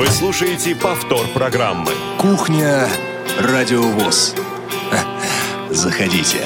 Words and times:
Вы 0.00 0.06
слушаете 0.06 0.74
повтор 0.74 1.26
программы. 1.34 1.92
Кухня 2.16 2.88
Радиовоз. 3.38 4.34
Заходите. 5.68 6.42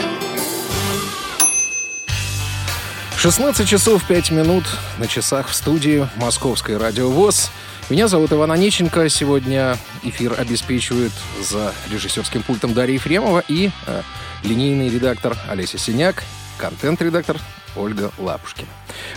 16 3.16 3.68
часов 3.68 4.04
5 4.08 4.32
минут 4.32 4.64
на 4.98 5.06
часах 5.06 5.46
в 5.50 5.54
студии 5.54 6.08
Московской 6.16 6.78
радиовоз. 6.78 7.52
Меня 7.90 8.08
зовут 8.08 8.32
Иван 8.32 8.50
Онищенко. 8.50 9.08
Сегодня 9.08 9.78
эфир 10.02 10.34
обеспечивают 10.36 11.12
за 11.40 11.72
режиссерским 11.92 12.42
пультом 12.42 12.74
Дарья 12.74 12.94
Ефремова 12.94 13.44
и 13.46 13.70
э, 13.86 14.02
линейный 14.42 14.88
редактор 14.88 15.36
Олеся 15.48 15.78
Синяк, 15.78 16.24
контент-редактор 16.58 17.38
Ольга 17.76 18.10
Лапушкина. 18.18 18.68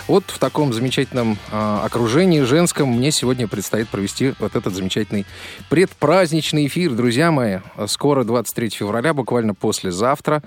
Вот 0.06 0.24
в 0.26 0.38
таком 0.38 0.72
замечательном 0.72 1.38
э, 1.50 1.80
окружении 1.84 2.40
женском 2.42 2.88
мне 2.88 3.10
сегодня 3.10 3.46
предстоит 3.46 3.88
провести 3.88 4.34
вот 4.38 4.56
этот 4.56 4.74
замечательный 4.74 5.26
предпраздничный 5.68 6.66
эфир. 6.66 6.92
Друзья 6.92 7.30
мои, 7.30 7.58
скоро 7.86 8.24
23 8.24 8.70
февраля, 8.70 9.14
буквально 9.14 9.54
послезавтра. 9.54 10.42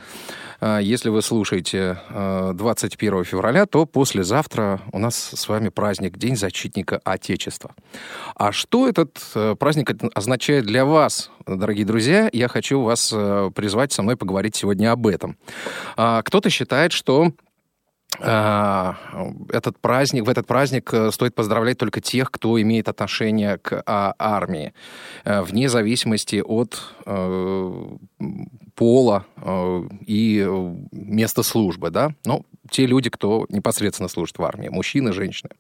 Э, 0.60 0.80
если 0.82 1.10
вы 1.10 1.22
слушаете 1.22 2.00
э, 2.10 2.52
21 2.54 3.24
февраля, 3.24 3.66
то 3.66 3.86
послезавтра 3.86 4.82
у 4.92 5.00
нас 5.00 5.16
с 5.16 5.48
вами 5.48 5.70
праздник 5.70 6.18
День 6.18 6.36
защитника 6.36 7.00
Отечества. 7.04 7.76
А 8.36 8.52
что 8.52 8.88
этот 8.88 9.22
э, 9.36 9.56
праздник 9.58 9.92
означает 10.14 10.66
для 10.66 10.86
вас, 10.86 11.32
дорогие 11.48 11.86
друзья? 11.86 12.30
Я 12.34 12.48
хочу 12.48 12.82
вас 12.82 13.12
э, 13.14 13.52
призвать 13.56 13.92
со 13.92 14.04
мной 14.04 14.18
поговорить 14.18 14.56
сегодня 14.56 14.92
об 14.92 15.08
этом. 15.08 15.38
Э, 15.98 16.22
кто-то 16.24 16.50
считает, 16.50 16.92
что 16.92 17.22
а, 17.28 17.32
этот 18.20 19.80
праздник, 19.80 20.26
в 20.26 20.30
этот 20.30 20.46
праздник 20.46 20.94
э, 20.94 21.12
стоит 21.12 21.34
поздравлять 21.34 21.78
только 21.78 22.02
тех, 22.02 22.30
кто 22.30 22.62
имеет 22.62 22.90
отношение 22.90 23.58
к 23.58 23.82
а, 23.86 24.14
армии, 24.20 24.74
э, 25.24 25.42
вне 25.42 25.70
зависимости 25.70 26.42
от 26.46 26.82
э, 27.06 27.88
пола 28.76 29.26
э, 29.38 29.82
и 30.06 30.46
места 30.92 31.42
службы, 31.42 31.90
да, 31.90 32.14
ну, 32.26 32.46
те 32.70 32.86
люди, 32.86 33.10
кто 33.10 33.46
непосредственно 33.50 34.10
служит 34.10 34.38
в 34.38 34.44
армии, 34.44 34.68
мужчины, 34.68 35.14
женщины. 35.14 35.52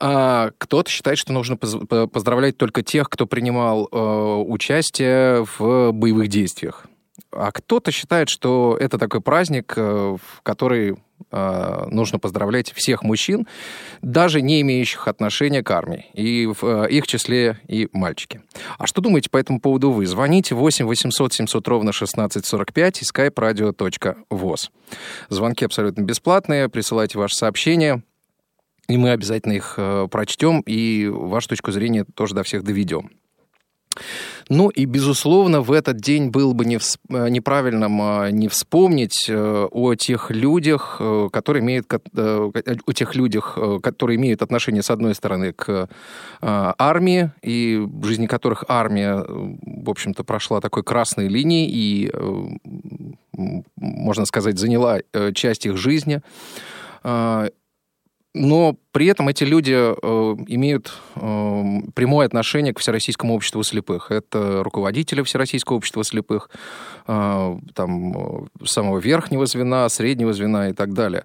А 0.00 0.50
кто-то 0.58 0.90
считает, 0.90 1.18
что 1.18 1.32
нужно 1.32 1.56
поздравлять 1.56 2.56
только 2.56 2.82
тех, 2.82 3.08
кто 3.08 3.26
принимал 3.26 3.88
э, 3.90 4.44
участие 4.46 5.44
в 5.58 5.92
боевых 5.92 6.28
действиях. 6.28 6.86
А 7.32 7.50
кто-то 7.50 7.90
считает, 7.90 8.28
что 8.28 8.76
это 8.78 8.98
такой 8.98 9.20
праздник, 9.20 9.74
э, 9.76 10.16
в 10.16 10.42
который 10.42 10.92
э, 10.92 10.96
нужно 11.30 12.18
поздравлять 12.18 12.72
всех 12.72 13.02
мужчин, 13.02 13.46
даже 14.02 14.40
не 14.40 14.60
имеющих 14.62 15.08
отношения 15.08 15.62
к 15.62 15.70
армии, 15.70 16.06
и 16.14 16.46
в 16.46 16.64
э, 16.64 16.90
их 16.90 17.06
числе 17.06 17.60
и 17.68 17.88
мальчики. 17.92 18.40
А 18.78 18.86
что 18.86 19.02
думаете 19.02 19.28
по 19.28 19.36
этому 19.36 19.60
поводу 19.60 19.90
вы? 19.90 20.06
Звоните 20.06 20.54
8 20.54 20.86
800 20.86 21.32
700 21.34 21.68
ровно 21.68 21.90
1645 21.90 23.02
и 23.02 23.04
skype-radio.voz. 23.04 24.70
Звонки 25.28 25.64
абсолютно 25.64 26.02
бесплатные, 26.02 26.68
присылайте 26.68 27.18
ваши 27.18 27.36
сообщения, 27.36 28.02
и 28.88 28.96
мы 28.96 29.10
обязательно 29.10 29.52
их 29.52 29.78
прочтем, 30.10 30.60
и 30.60 31.08
вашу 31.08 31.50
точку 31.50 31.72
зрения 31.72 32.06
тоже 32.14 32.34
до 32.34 32.42
всех 32.42 32.64
доведем. 32.64 33.10
Ну 34.48 34.70
и, 34.70 34.86
безусловно, 34.86 35.60
в 35.60 35.72
этот 35.72 35.98
день 35.98 36.30
было 36.30 36.52
бы 36.52 36.64
не. 36.64 36.78
Э, 37.10 37.28
неправильным 37.28 38.00
а, 38.00 38.30
не 38.30 38.48
вспомнить 38.48 39.26
э, 39.28 39.68
о 39.70 39.94
тех 39.94 40.30
людях, 40.30 40.96
э, 41.00 41.28
которые 41.30 41.62
имеют, 41.62 41.92
о 41.92 42.92
тех 42.92 43.14
людях, 43.14 43.58
которые 43.82 44.16
имеют 44.16 44.42
отношение, 44.42 44.82
с 44.82 44.90
одной 44.90 45.14
стороны, 45.14 45.52
к 45.52 45.88
армии, 46.40 47.30
и 47.42 47.76
в 47.76 48.04
жизни 48.04 48.26
которых 48.26 48.64
армия, 48.68 49.24
в 49.26 49.90
общем-то, 49.90 50.24
прошла 50.24 50.60
такой 50.60 50.82
красной 50.82 51.28
линией 51.28 51.68
и, 51.70 52.12
можно 53.76 54.24
сказать, 54.24 54.58
заняла 54.58 55.00
часть 55.34 55.66
их 55.66 55.76
жизни 55.76 56.22
но 58.38 58.76
при 58.92 59.06
этом 59.06 59.28
эти 59.28 59.44
люди 59.44 59.74
э, 59.74 60.36
имеют 60.46 60.92
э, 61.16 61.20
прямое 61.94 62.26
отношение 62.26 62.72
к 62.72 62.78
Всероссийскому 62.78 63.34
обществу 63.34 63.62
слепых. 63.62 64.10
Это 64.10 64.62
руководители 64.62 65.22
Всероссийского 65.22 65.76
общества 65.76 66.04
слепых, 66.04 66.48
э, 67.06 67.56
там, 67.74 68.16
э, 68.16 68.46
самого 68.64 68.98
верхнего 68.98 69.46
звена, 69.46 69.88
среднего 69.88 70.32
звена 70.32 70.70
и 70.70 70.72
так 70.72 70.94
далее. 70.94 71.24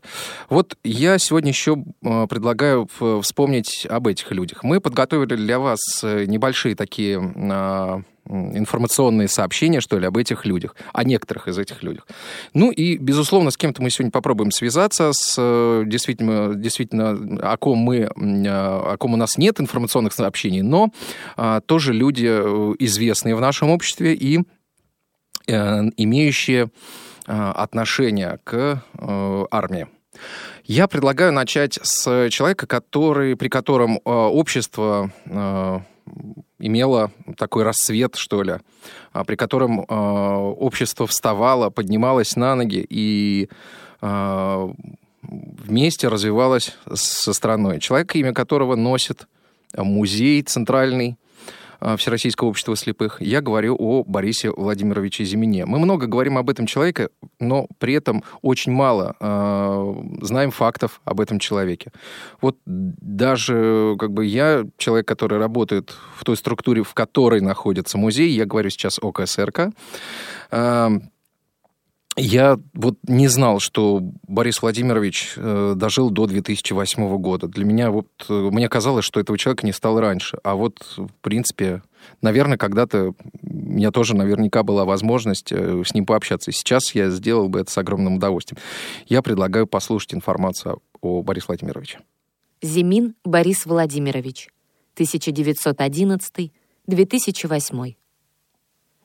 Вот 0.50 0.76
я 0.84 1.18
сегодня 1.20 1.50
еще 1.50 1.78
э, 2.04 2.28
предлагаю 2.28 2.90
вспомнить 3.22 3.86
об 3.90 4.08
этих 4.08 4.32
людях. 4.32 4.64
Мы 4.64 4.82
подготовили 4.82 5.36
для 5.36 5.60
вас 5.60 5.80
э, 6.04 6.26
небольшие 6.26 6.76
такие 6.76 8.04
информационные 8.30 9.28
сообщения, 9.28 9.82
что 9.82 10.00
ли, 10.00 10.06
об 10.06 10.18
этих 10.18 10.46
людях, 10.46 10.76
о 10.94 11.04
некоторых 11.04 11.48
из 11.48 11.58
этих 11.58 11.84
людях. 11.84 12.08
Ну 12.54 12.72
и, 12.72 12.98
безусловно, 12.98 13.52
с 13.52 13.58
кем-то 13.58 13.82
мы 13.82 13.90
сегодня 13.90 14.12
попробуем 14.12 14.52
связаться, 14.52 15.12
с 15.14 15.36
э, 15.38 15.84
действительно, 15.86 16.54
действительно 16.56 17.12
о 17.42 17.58
ком 17.58 17.80
мы, 17.80 17.98
э, 17.98 18.10
о 18.48 18.96
ком 18.98 19.14
у 19.14 19.18
нас 19.18 19.38
нет 19.38 19.60
информационных 19.60 20.14
сообщений, 20.14 20.62
но 20.62 20.90
а, 21.36 21.62
тоже 21.62 21.94
люди 21.94 22.28
э, 22.30 22.76
известные 22.80 23.36
в 23.36 23.42
нашем 23.42 23.70
обществе 23.70 24.14
и 24.14 24.42
имеющие 25.46 26.70
отношение 27.26 28.40
к 28.46 28.82
армии. 28.98 29.88
Я 30.64 30.88
предлагаю 30.88 31.34
начать 31.34 31.78
с 31.84 32.30
человека, 32.30 32.66
который, 32.66 33.36
при 33.36 33.50
котором 33.50 34.00
общество 34.06 35.12
имела 36.60 37.12
такой 37.38 37.64
рассвет, 37.64 38.16
что 38.16 38.44
ли, 38.44 38.56
а, 39.12 39.24
при 39.24 39.36
котором 39.36 39.82
э, 39.82 39.86
общество 39.86 41.08
вставало, 41.08 41.70
поднималось 41.70 42.36
на 42.36 42.56
ноги 42.56 42.86
и 42.90 43.50
э, 44.02 44.74
вместе 45.22 46.08
развивалось 46.08 46.76
со 46.94 47.34
страной. 47.34 47.80
Человек, 47.80 48.16
имя 48.16 48.34
которого 48.34 48.76
носит 48.76 49.28
музей 49.76 50.42
центральный 50.44 51.12
а, 51.12 51.23
Всероссийского 51.98 52.50
общества 52.50 52.76
слепых, 52.76 53.22
я 53.22 53.42
говорю 53.42 53.76
о 53.78 54.04
Борисе 54.04 54.52
Владимировиче 54.52 55.26
Зимине. 55.26 55.66
Мы 55.66 55.80
много 55.80 56.08
говорим 56.08 56.38
об 56.38 56.50
этом 56.50 56.66
человеке, 56.66 57.10
но 57.40 57.68
при 57.78 57.94
этом 57.94 58.24
очень 58.42 58.72
мало 58.72 59.16
э, 59.20 59.96
знаем 60.22 60.52
фактов 60.52 61.02
об 61.04 61.20
этом 61.20 61.40
человеке. 61.40 61.92
Вот 62.42 62.58
даже 62.66 63.96
как 64.00 64.12
бы 64.12 64.26
я, 64.26 64.64
человек, 64.78 65.08
который 65.08 65.38
работает 65.40 65.94
в 66.18 66.24
той 66.24 66.38
структуре, 66.38 66.84
в 66.84 66.94
которой 66.94 67.42
находится 67.42 67.98
музей, 67.98 68.30
я 68.30 68.46
говорю 68.46 68.70
сейчас 68.70 69.00
о 69.02 69.12
КСРК, 69.12 69.70
э, 70.52 70.90
я 72.16 72.60
вот 72.74 72.98
не 73.08 73.28
знал, 73.28 73.60
что 73.60 74.02
Борис 74.28 74.62
Владимирович 74.62 75.34
э, 75.36 75.74
дожил 75.76 76.12
до 76.12 76.28
2008 76.28 77.18
года. 77.18 77.48
Для 77.48 77.66
меня 77.66 77.90
вот, 77.90 78.08
э, 78.30 78.34
мне 78.34 78.70
казалось, 78.70 79.06
что 79.06 79.20
этого 79.20 79.36
человека 79.38 79.66
не 79.66 79.74
стало 79.74 80.00
раньше. 80.02 80.38
А 80.44 80.54
вот, 80.56 80.78
в 80.98 81.10
принципе, 81.22 81.82
наверное, 82.22 82.58
когда-то 82.58 83.10
у 83.10 83.16
меня 83.42 83.92
тоже 83.92 84.16
наверняка 84.16 84.64
была 84.64 84.86
возможность 84.86 85.52
э, 85.52 85.84
с 85.86 85.96
ним 85.96 86.06
пообщаться. 86.06 86.52
И 86.52 86.54
сейчас 86.54 86.94
я 86.94 87.10
сделал 87.10 87.50
бы 87.50 87.62
это 87.62 87.72
с 87.72 87.78
огромным 87.78 88.18
удовольствием. 88.18 88.62
Я 89.08 89.24
предлагаю 89.24 89.66
послушать 89.66 90.14
информацию 90.14 90.82
о 91.02 91.24
Борисе 91.24 91.48
Владимировиче. 91.48 92.00
Зимин 92.62 93.16
Борис 93.26 93.66
Владимирович, 93.66 94.50
1911-2008. 94.98 97.96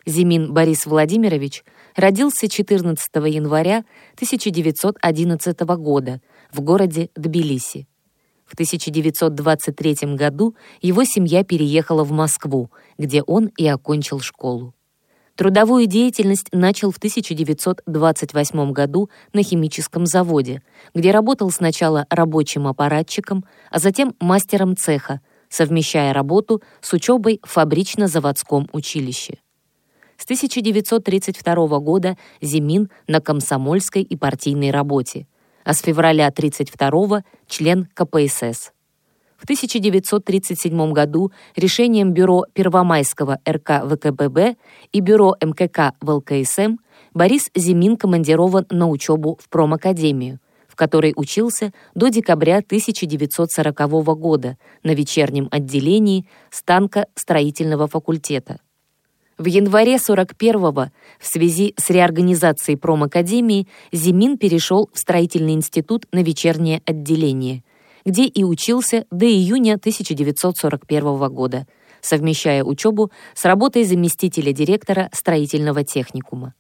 Зимин 0.07 0.53
Борис 0.53 0.87
Владимирович 0.87 1.65
родился 1.99 2.49
14 2.49 3.09
января 3.27 3.85
1911 4.15 5.61
года 5.61 6.21
в 6.53 6.61
городе 6.61 7.11
Тбилиси. 7.17 7.89
В 8.47 8.55
1923 8.55 10.15
году 10.15 10.55
его 10.81 11.05
семья 11.05 11.45
переехала 11.45 12.05
в 12.05 12.13
Москву, 12.13 12.71
где 12.97 13.23
он 13.23 13.51
и 13.59 13.67
окончил 13.67 14.21
школу. 14.21 14.75
Трудовую 15.35 15.87
деятельность 15.87 16.49
начал 16.53 16.91
в 16.91 16.97
1928 16.97 18.73
году 18.73 19.11
на 19.33 19.43
химическом 19.43 20.07
заводе, 20.07 20.63
где 20.95 21.11
работал 21.11 21.51
сначала 21.51 22.07
рабочим 22.11 22.67
аппаратчиком, 22.67 23.45
а 23.71 23.79
затем 23.79 24.15
мастером 24.19 24.77
цеха, 24.77 25.21
совмещая 25.49 26.13
работу 26.13 26.63
с 26.81 26.93
учебой 26.93 27.41
в 27.45 27.53
фабрично-заводском 27.53 28.69
училище. 28.73 29.39
С 30.19 30.25
1932 30.25 31.79
года 31.79 32.19
Зимин 32.43 32.91
на 33.07 33.21
комсомольской 33.21 34.03
и 34.03 34.17
партийной 34.17 34.73
работе, 34.73 35.29
а 35.65 35.73
с 35.73 35.81
февраля 35.81 36.27
1932 36.27 37.23
член 37.47 37.89
КПСС. 37.95 38.73
В 39.37 39.45
1937 39.45 40.93
году 40.93 41.31
решением 41.55 42.13
Бюро 42.13 42.45
Первомайского 42.53 43.39
РК 43.49 43.85
ВКББ 43.85 44.57
и 44.91 45.01
Бюро 45.01 45.37
МКК 45.41 45.93
в 46.01 46.11
ЛКСМ 46.11 46.79
Борис 47.15 47.49
Зимин 47.55 47.97
командирован 47.97 48.67
на 48.71 48.89
учебу 48.89 49.39
в 49.41 49.49
промакадемию, 49.49 50.41
в 50.67 50.75
которой 50.75 51.13
учился 51.15 51.73
до 51.95 52.09
декабря 52.09 52.57
1940 52.57 53.79
года 54.19 54.59
на 54.83 54.95
вечернем 54.95 55.47
отделении 55.53 56.29
станка 56.51 57.07
строительного 57.15 57.87
факультета. 57.87 58.59
В 59.39 59.47
январе 59.47 59.95
41-го 59.95 60.91
в 61.21 61.27
связи 61.27 61.73
с 61.77 61.91
реорганизацией 61.91 62.77
промакадемии 62.77 63.69
Зимин 63.93 64.37
перешел 64.37 64.91
в 64.93 64.99
строительный 64.99 65.53
институт 65.53 66.07
на 66.11 66.25
вечернее 66.25 66.83
отделение, 66.85 67.63
где 68.05 68.25
и 68.25 68.43
учился 68.43 69.07
до 69.13 69.27
июня 69.27 69.75
1941 69.75 71.33
года, 71.33 71.69
совмещая 72.01 72.65
учебу 72.65 73.13
с 73.35 73.45
работой 73.45 73.85
заместителя 73.85 74.53
директора 74.53 75.09
строительного 75.13 75.85
техникума. 75.85 76.55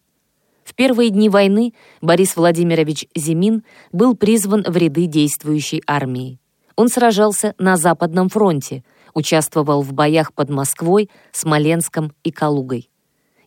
В 0.62 0.74
первые 0.74 1.10
дни 1.10 1.28
войны 1.28 1.72
Борис 2.00 2.36
Владимирович 2.36 3.06
Зимин 3.16 3.64
был 3.90 4.14
призван 4.14 4.62
в 4.62 4.76
ряды 4.76 5.06
действующей 5.06 5.82
армии. 5.84 6.38
Он 6.76 6.88
сражался 6.88 7.56
на 7.58 7.76
Западном 7.76 8.28
фронте– 8.28 8.84
участвовал 9.18 9.82
в 9.82 9.92
боях 9.92 10.32
под 10.32 10.48
Москвой, 10.48 11.10
Смоленском 11.32 12.12
и 12.22 12.30
Калугой. 12.30 12.88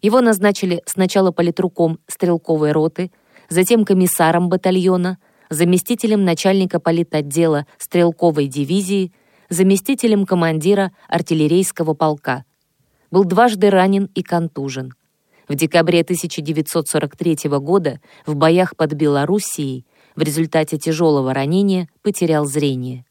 Его 0.01 0.19
назначили 0.19 0.81
сначала 0.85 1.31
политруком 1.31 1.99
стрелковой 2.07 2.73
роты, 2.73 3.09
затем 3.47 3.85
комиссаром 3.85 4.49
батальона, 4.49 5.17
заместителем 5.49 6.25
начальника 6.25 6.81
политотдела 6.81 7.65
стрелковой 7.77 8.47
дивизии, 8.47 9.13
заместителем 9.49 10.25
командира 10.25 10.91
артиллерийского 11.07 11.93
полка. 11.93 12.43
Был 13.09 13.23
дважды 13.23 13.69
ранен 13.69 14.09
и 14.13 14.23
контужен. 14.23 14.93
В 15.47 15.55
декабре 15.55 16.01
1943 16.01 17.49
года 17.59 18.01
в 18.25 18.35
боях 18.35 18.75
под 18.75 18.93
Белоруссией 18.93 19.85
в 20.17 20.21
результате 20.21 20.77
тяжелого 20.77 21.33
ранения 21.33 21.87
потерял 22.01 22.45
зрение. 22.45 23.05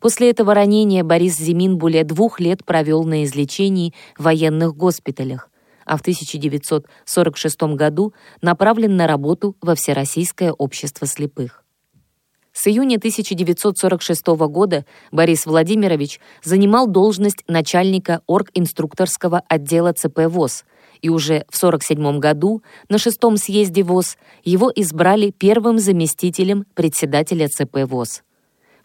После 0.00 0.30
этого 0.30 0.54
ранения 0.54 1.04
Борис 1.04 1.36
Зимин 1.36 1.76
более 1.76 2.04
двух 2.04 2.40
лет 2.40 2.64
провел 2.64 3.04
на 3.04 3.24
излечении 3.24 3.92
в 4.18 4.24
военных 4.24 4.74
госпиталях, 4.74 5.50
а 5.84 5.98
в 5.98 6.00
1946 6.00 7.62
году 7.74 8.14
направлен 8.40 8.96
на 8.96 9.06
работу 9.06 9.56
во 9.60 9.74
Всероссийское 9.74 10.52
общество 10.52 11.06
слепых. 11.06 11.64
С 12.52 12.66
июня 12.66 12.96
1946 12.96 14.26
года 14.48 14.84
Борис 15.12 15.46
Владимирович 15.46 16.18
занимал 16.42 16.86
должность 16.88 17.44
начальника 17.46 18.22
оргинструкторского 18.26 19.42
отдела 19.48 19.92
ЦП 19.92 20.26
ВОЗ, 20.26 20.64
и 21.00 21.10
уже 21.10 21.44
в 21.48 21.56
1947 21.56 22.18
году 22.18 22.62
на 22.88 22.98
шестом 22.98 23.36
съезде 23.36 23.82
ВОЗ 23.82 24.16
его 24.44 24.72
избрали 24.74 25.30
первым 25.30 25.78
заместителем 25.78 26.64
председателя 26.74 27.48
ЦП 27.48 27.84
ВОЗ. 27.84 28.22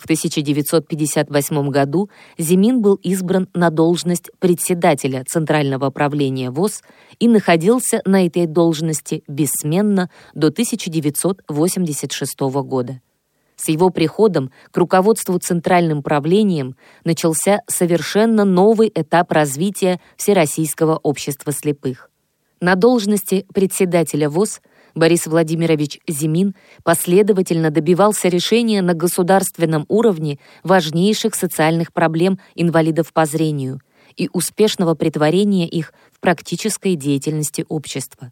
В 0.05 0.07
1958 0.07 1.69
году 1.71 2.11
Зимин 2.37 2.79
был 2.79 2.93
избран 3.01 3.49
на 3.55 3.71
должность 3.71 4.29
председателя 4.37 5.23
Центрального 5.27 5.89
правления 5.89 6.51
ВОЗ 6.51 6.83
и 7.17 7.27
находился 7.27 8.03
на 8.05 8.27
этой 8.27 8.45
должности 8.45 9.23
бессменно 9.27 10.11
до 10.35 10.49
1986 10.49 12.39
года. 12.39 13.01
С 13.55 13.67
его 13.67 13.89
приходом 13.89 14.51
к 14.69 14.77
руководству 14.77 15.39
Центральным 15.39 16.03
правлением 16.03 16.75
начался 17.03 17.61
совершенно 17.67 18.45
новый 18.45 18.91
этап 18.93 19.31
развития 19.31 19.99
Всероссийского 20.17 20.99
общества 21.01 21.51
слепых. 21.51 22.11
На 22.61 22.75
должности 22.75 23.47
председателя 23.51 24.29
ВОЗ– 24.29 24.61
Борис 24.95 25.27
Владимирович 25.27 25.99
Зимин 26.07 26.55
последовательно 26.83 27.69
добивался 27.69 28.29
решения 28.29 28.81
на 28.81 28.93
государственном 28.93 29.85
уровне 29.89 30.39
важнейших 30.63 31.35
социальных 31.35 31.91
проблем 31.91 32.39
инвалидов 32.55 33.11
по 33.11 33.25
зрению 33.25 33.81
и 34.15 34.29
успешного 34.31 34.95
притворения 34.95 35.67
их 35.67 35.93
в 36.13 36.21
практической 36.21 36.95
деятельности 36.95 37.65
общества. 37.67 38.31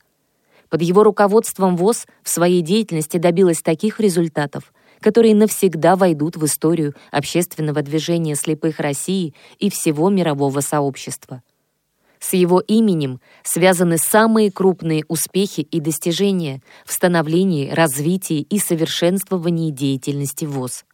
Под 0.69 0.81
его 0.81 1.03
руководством 1.03 1.75
ВОЗ 1.75 2.07
в 2.23 2.29
своей 2.29 2.61
деятельности 2.61 3.17
добилась 3.17 3.61
таких 3.61 3.99
результатов, 3.99 4.73
которые 5.01 5.35
навсегда 5.35 5.97
войдут 5.97 6.37
в 6.37 6.45
историю 6.45 6.95
общественного 7.11 7.81
движения 7.81 8.35
слепых 8.35 8.79
России 8.79 9.35
и 9.59 9.69
всего 9.69 10.09
мирового 10.09 10.61
сообщества. 10.61 11.43
С 12.23 12.31
его 12.31 12.61
именем 12.61 13.19
связаны 13.43 13.97
самые 13.97 14.49
крупные 14.49 15.03
успехи 15.09 15.59
и 15.59 15.81
достижения 15.81 16.61
в 16.85 16.93
становлении, 16.93 17.69
развитии 17.69 18.39
и 18.39 18.59
совершенствовании 18.59 19.71
деятельности 19.71 20.45
ВОЗ. 20.45 20.85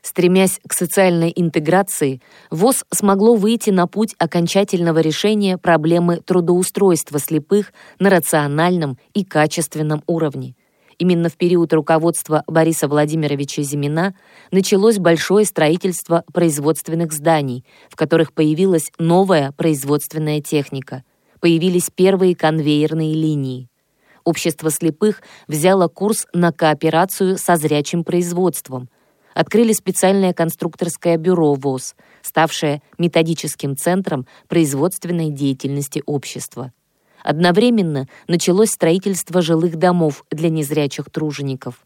Стремясь 0.00 0.60
к 0.64 0.72
социальной 0.72 1.32
интеграции, 1.34 2.22
ВОЗ 2.52 2.84
смогло 2.94 3.34
выйти 3.34 3.70
на 3.70 3.88
путь 3.88 4.14
окончательного 4.18 5.00
решения 5.00 5.58
проблемы 5.58 6.18
трудоустройства 6.18 7.18
слепых 7.18 7.72
на 7.98 8.08
рациональном 8.08 8.96
и 9.12 9.24
качественном 9.24 10.04
уровне– 10.06 10.54
Именно 10.98 11.28
в 11.28 11.36
период 11.36 11.72
руководства 11.74 12.42
Бориса 12.46 12.88
Владимировича 12.88 13.62
Зимина 13.62 14.14
началось 14.50 14.98
большое 14.98 15.44
строительство 15.44 16.24
производственных 16.32 17.12
зданий, 17.12 17.66
в 17.90 17.96
которых 17.96 18.32
появилась 18.32 18.90
новая 18.98 19.52
производственная 19.52 20.40
техника. 20.40 21.04
Появились 21.40 21.90
первые 21.94 22.34
конвейерные 22.34 23.12
линии. 23.12 23.68
Общество 24.24 24.70
слепых 24.70 25.22
взяло 25.48 25.86
курс 25.88 26.26
на 26.32 26.50
кооперацию 26.50 27.36
со 27.36 27.56
зрячим 27.56 28.02
производством. 28.02 28.88
Открыли 29.34 29.74
специальное 29.74 30.32
конструкторское 30.32 31.18
бюро 31.18 31.52
ВОЗ, 31.52 31.94
ставшее 32.22 32.80
методическим 32.96 33.76
центром 33.76 34.26
производственной 34.48 35.28
деятельности 35.28 36.02
общества. 36.06 36.72
Одновременно 37.26 38.06
началось 38.28 38.70
строительство 38.70 39.42
жилых 39.42 39.74
домов 39.74 40.24
для 40.30 40.48
незрячих 40.48 41.10
тружеников. 41.10 41.84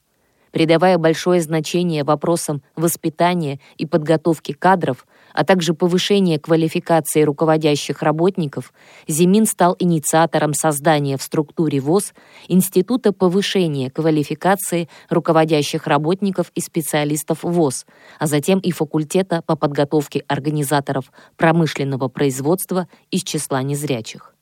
Придавая 0.51 0.99
большое 0.99 1.41
значение 1.41 2.05
вопросам 2.05 2.61
воспитания 2.77 3.59
и 3.79 3.87
подготовки 3.87 4.53
кадров, 4.53 5.07
а 5.33 5.47
также 5.47 5.73
повышения 5.73 6.39
квалификации 6.39 7.23
руководящих 7.23 8.03
работников, 8.03 8.75
Зимин 9.09 9.47
стал 9.47 9.77
инициатором 9.79 10.53
создания 10.53 11.17
в 11.17 11.23
структуре 11.23 11.81
ВОЗ 11.81 12.13
Института 12.49 13.15
повышения 13.15 13.91
квалификации 13.91 14.91
руководящих 15.09 15.87
работников 15.87 16.53
и 16.55 16.61
специалистов 16.61 17.45
ВОЗ, 17.45 17.87
а 18.19 18.27
затем 18.27 18.59
и 18.59 18.73
факультета 18.73 19.43
по 19.47 19.57
подготовке 19.57 20.23
организаторов 20.29 21.11
промышленного 21.39 22.09
производства 22.09 22.89
из 23.11 23.23
числа 23.23 23.63
незрячих. 23.63 24.35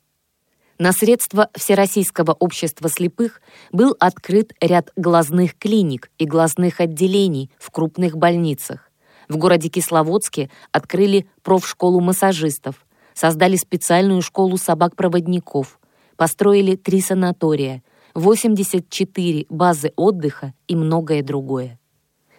На 0.80 0.92
средства 0.92 1.49
Всероссийского 1.56 2.37
общества 2.38 2.88
слепых 2.88 3.40
был 3.73 3.97
открыт 3.99 4.52
ряд 4.61 4.92
глазных 4.94 5.58
клиник 5.58 6.08
и 6.18 6.25
глазных 6.25 6.80
отделений 6.80 7.50
в 7.58 7.73
крупных 7.73 8.16
больницах. 8.16 8.92
В 9.28 9.37
городе 9.38 9.70
Кисловодске 9.70 10.50
открыли 10.70 11.26
профшколу 11.42 11.99
массажистов, 12.00 12.87
создали 13.12 13.56
специальную 13.56 14.23
школу 14.23 14.56
собак-проводников, 14.56 15.80
построили 16.16 16.76
три 16.76 17.00
санатория, 17.00 17.82
84 18.14 19.47
базы 19.49 19.92
отдыха 19.97 20.54
и 20.68 20.76
многое 20.76 21.25
другое. 21.25 21.80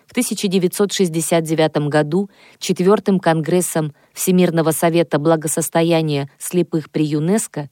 В 0.08 0.12
1969 0.12 1.89
году 1.89 2.29
четвертым 2.58 3.19
конгрессом 3.19 3.93
Всемирного 4.13 4.72
совета 4.72 5.19
благосостояния 5.19 6.29
слепых 6.38 6.89
при 6.89 7.03
ЮНЕСКО 7.05 7.69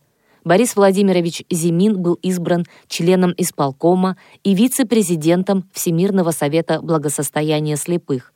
Борис 0.48 0.76
Владимирович 0.78 1.44
Зимин 1.50 2.02
был 2.02 2.14
избран 2.22 2.66
членом 2.88 3.34
исполкома 3.36 4.16
и 4.46 4.56
вице-президентом 4.56 5.70
Всемирного 5.74 6.32
совета 6.32 6.82
благосостояния 6.82 7.76
слепых, 7.76 8.32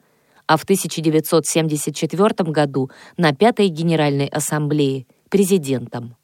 а 0.45 0.57
в 0.57 0.63
1974 0.63 2.51
году 2.51 2.91
на 3.15 3.33
Пятой 3.33 3.69
Генеральной 3.69 4.25
Ассамблее 4.25 5.05
президентом. 5.29 6.17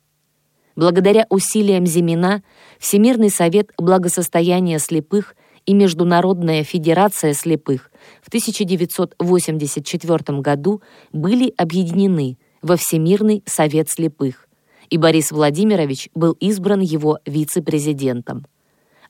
Благодаря 0.75 1.25
усилиям 1.29 1.86
Зимина 1.86 2.44
Всемирный 2.79 3.29
совет 3.29 3.72
благосостояния 3.77 4.79
слепых 4.79 5.38
и 5.65 5.74
Международная 5.74 6.65
федерация 6.65 7.34
слепых 7.34 7.91
в 8.22 8.27
1984 8.27 10.39
году 10.39 10.82
были 11.13 11.53
объединены 11.56 12.38
во 12.62 12.75
Всемирный 12.75 13.41
совет 13.46 13.89
слепых, 13.89 14.47
и 14.89 14.98
Борис 14.98 15.32
Владимирович 15.32 16.10
был 16.13 16.34
избран 16.34 16.82
его 16.82 17.20
вице-президентом. 17.25 18.46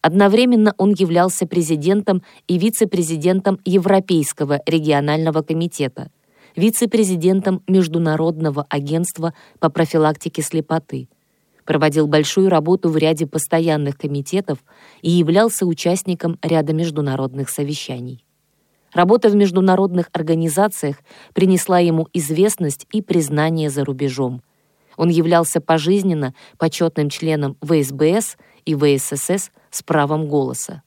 Одновременно 0.01 0.73
он 0.77 0.93
являлся 0.93 1.47
президентом 1.47 2.23
и 2.47 2.57
вице-президентом 2.57 3.59
Европейского 3.65 4.61
регионального 4.65 5.41
комитета, 5.41 6.11
вице-президентом 6.55 7.63
Международного 7.67 8.65
агентства 8.69 9.33
по 9.59 9.69
профилактике 9.69 10.41
слепоты, 10.41 11.09
проводил 11.65 12.07
большую 12.07 12.49
работу 12.49 12.89
в 12.89 12.97
ряде 12.97 13.27
постоянных 13.27 13.97
комитетов 13.97 14.59
и 15.01 15.09
являлся 15.09 15.65
участником 15.65 16.37
ряда 16.41 16.73
международных 16.73 17.49
совещаний. 17.49 18.23
Работа 18.93 19.29
в 19.29 19.35
международных 19.35 20.09
организациях 20.13 20.97
принесла 21.33 21.79
ему 21.79 22.07
известность 22.13 22.87
и 22.91 23.01
признание 23.01 23.69
за 23.69 23.83
рубежом. 23.83 24.41
Он 24.97 25.09
являлся 25.09 25.61
пожизненно 25.61 26.33
почетным 26.57 27.09
членом 27.09 27.55
ВСБС 27.61 28.37
и 28.65 28.75
ВССС 28.75 29.51
с 29.69 29.83
правом 29.83 30.27
голоса. 30.27 30.81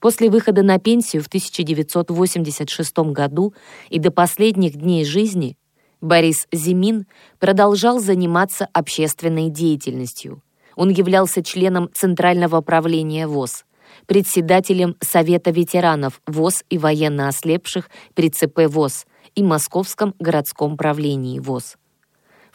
После 0.00 0.30
выхода 0.30 0.62
на 0.62 0.78
пенсию 0.78 1.24
в 1.24 1.26
1986 1.26 2.98
году 3.12 3.54
и 3.88 3.98
до 3.98 4.12
последних 4.12 4.76
дней 4.76 5.04
жизни 5.04 5.56
Борис 6.00 6.46
Зимин 6.52 7.06
продолжал 7.40 7.98
заниматься 7.98 8.68
общественной 8.72 9.48
деятельностью. 9.48 10.42
Он 10.76 10.90
являлся 10.90 11.42
членом 11.42 11.90
Центрального 11.92 12.60
правления 12.60 13.26
ВОЗ, 13.26 13.64
председателем 14.06 14.94
Совета 15.00 15.50
ветеранов 15.50 16.20
ВОЗ 16.28 16.62
и 16.70 16.78
военно 16.78 17.26
ослепших 17.26 17.90
при 18.14 18.30
ЦП 18.30 18.68
ВОЗ 18.68 19.06
и 19.34 19.42
Московском 19.42 20.14
городском 20.20 20.76
правлении 20.76 21.40
ВОЗ. 21.40 21.76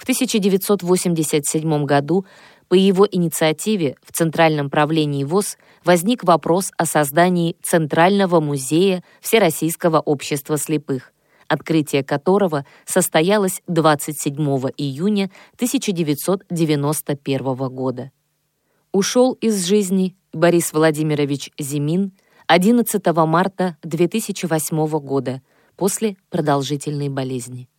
В 0.03 0.05
1987 0.05 1.85
году 1.85 2.25
по 2.67 2.73
его 2.73 3.07
инициативе 3.09 3.95
в 4.05 4.11
Центральном 4.11 4.69
правлении 4.69 5.23
ВОЗ 5.23 5.57
возник 5.85 6.25
вопрос 6.25 6.73
о 6.77 6.85
создании 6.85 7.55
Центрального 7.63 8.41
музея 8.41 9.01
Всероссийского 9.21 10.01
общества 10.01 10.57
слепых, 10.57 11.13
открытие 11.47 12.03
которого 12.03 12.65
состоялось 12.85 13.61
27 13.67 14.35
июня 14.75 15.31
1991 15.55 17.53
года. 17.69 18.11
Ушел 18.91 19.31
из 19.39 19.65
жизни 19.65 20.17
Борис 20.33 20.73
Владимирович 20.73 21.49
Зимин 21.57 22.11
11 22.47 23.01
марта 23.25 23.77
2008 23.83 24.85
года 24.99 25.41
после 25.77 26.17
продолжительной 26.29 27.07
болезни. 27.07 27.69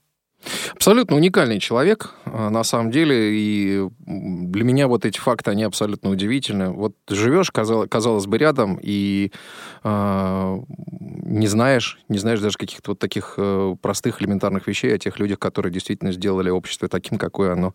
Абсолютно 0.74 1.16
уникальный 1.16 1.58
человек, 1.58 2.10
а, 2.26 2.50
на 2.50 2.64
самом 2.64 2.90
деле, 2.90 3.30
и 3.32 3.88
для 4.06 4.64
меня 4.64 4.88
вот 4.88 5.04
эти 5.04 5.18
факты, 5.18 5.50
они 5.50 5.64
абсолютно 5.64 6.10
удивительны. 6.10 6.70
Вот 6.70 6.94
живешь, 7.08 7.50
казалось, 7.50 7.88
казалось 7.88 8.26
бы, 8.26 8.38
рядом, 8.38 8.78
и 8.82 9.32
э, 9.82 10.58
не 11.24 11.46
знаешь, 11.46 11.98
не 12.08 12.18
знаешь 12.18 12.40
даже 12.40 12.58
каких-то 12.58 12.92
вот 12.92 12.98
таких 12.98 13.34
э, 13.36 13.76
простых, 13.80 14.20
элементарных 14.20 14.66
вещей 14.66 14.94
о 14.94 14.98
тех 14.98 15.18
людях, 15.18 15.38
которые 15.38 15.72
действительно 15.72 16.12
сделали 16.12 16.50
общество 16.50 16.88
таким, 16.88 17.18
какое 17.18 17.52
оно 17.52 17.74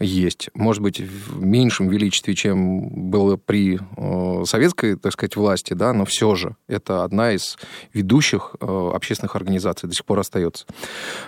есть. 0.00 0.50
Может 0.54 0.82
быть, 0.82 1.00
в 1.00 1.42
меньшем 1.42 1.88
величестве, 1.88 2.34
чем 2.34 3.10
было 3.10 3.36
при 3.36 3.78
э, 3.96 4.44
советской, 4.44 4.96
так 4.96 5.12
сказать, 5.12 5.36
власти, 5.36 5.74
да, 5.74 5.92
но 5.92 6.04
все 6.04 6.34
же 6.34 6.56
это 6.66 7.04
одна 7.04 7.32
из 7.32 7.56
ведущих 7.92 8.56
э, 8.60 8.90
общественных 8.94 9.36
организаций, 9.36 9.88
до 9.88 9.94
сих 9.94 10.04
пор 10.04 10.20
остается. 10.20 10.66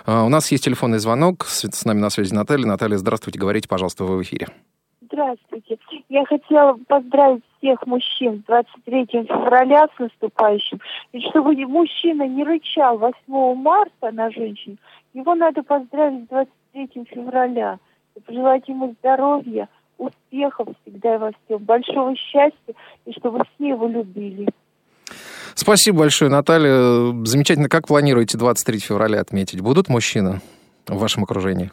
Э, 0.05 0.21
у 0.21 0.29
нас 0.29 0.51
есть 0.51 0.67
телефонный 0.71 0.99
звонок. 0.99 1.45
С, 1.45 1.69
с 1.69 1.85
нами 1.85 1.99
на 1.99 2.09
связи 2.09 2.33
Наталья. 2.33 2.65
Наталья, 2.65 2.97
здравствуйте. 2.97 3.37
Говорите, 3.37 3.67
пожалуйста, 3.67 4.05
вы 4.05 4.15
в 4.17 4.21
эфире. 4.21 4.47
Здравствуйте. 5.01 5.77
Я 6.07 6.23
хотела 6.25 6.77
поздравить 6.87 7.43
всех 7.57 7.85
мужчин 7.85 8.41
с 8.41 8.45
23 8.45 9.05
февраля 9.27 9.87
с 9.93 9.99
наступающим. 9.99 10.79
И 11.11 11.19
чтобы 11.29 11.55
мужчина 11.67 12.25
не 12.25 12.45
рычал 12.45 12.97
8 12.97 13.15
марта 13.55 14.11
на 14.13 14.31
женщин, 14.31 14.77
его 15.13 15.35
надо 15.35 15.61
поздравить 15.61 16.23
с 16.25 16.27
23 16.29 17.05
февраля. 17.13 17.77
И 18.15 18.21
пожелать 18.21 18.65
ему 18.69 18.95
здоровья, 18.99 19.67
успехов 19.97 20.69
всегда 20.83 21.15
и 21.15 21.17
во 21.17 21.31
всем, 21.31 21.57
большого 21.65 22.15
счастья, 22.15 22.73
и 23.05 23.11
чтобы 23.11 23.43
все 23.43 23.67
его 23.67 23.89
любили. 23.89 24.47
Спасибо 25.53 25.99
большое, 25.99 26.31
Наталья. 26.31 27.13
Замечательно. 27.25 27.67
Как 27.67 27.87
планируете 27.87 28.37
23 28.37 28.79
февраля 28.79 29.19
отметить? 29.19 29.59
Будут 29.59 29.89
мужчины? 29.89 30.39
В 30.91 30.99
вашем 30.99 31.23
окружении? 31.23 31.71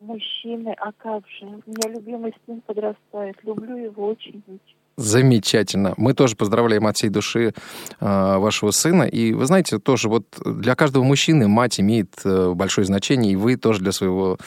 Мужчины, 0.00 0.74
а 0.78 0.92
как 0.92 1.24
же? 1.28 1.46
У 1.46 1.70
меня 1.70 1.88
любимый 1.88 2.34
сын 2.46 2.60
подрастает. 2.60 3.36
Люблю 3.42 3.76
его 3.76 4.06
очень-очень. 4.08 4.76
Замечательно. 4.96 5.94
Мы 5.96 6.12
тоже 6.12 6.34
поздравляем 6.34 6.86
от 6.86 6.96
всей 6.96 7.08
души 7.08 7.52
э, 8.00 8.36
вашего 8.38 8.72
сына. 8.72 9.04
И 9.04 9.32
вы 9.32 9.46
знаете, 9.46 9.78
тоже 9.78 10.08
вот 10.08 10.24
для 10.44 10.74
каждого 10.74 11.04
мужчины 11.04 11.46
мать 11.46 11.78
имеет 11.78 12.14
э, 12.24 12.52
большое 12.54 12.84
значение, 12.84 13.32
и 13.32 13.36
вы 13.36 13.56
тоже 13.56 13.80
для 13.80 13.92
своего 13.92 14.38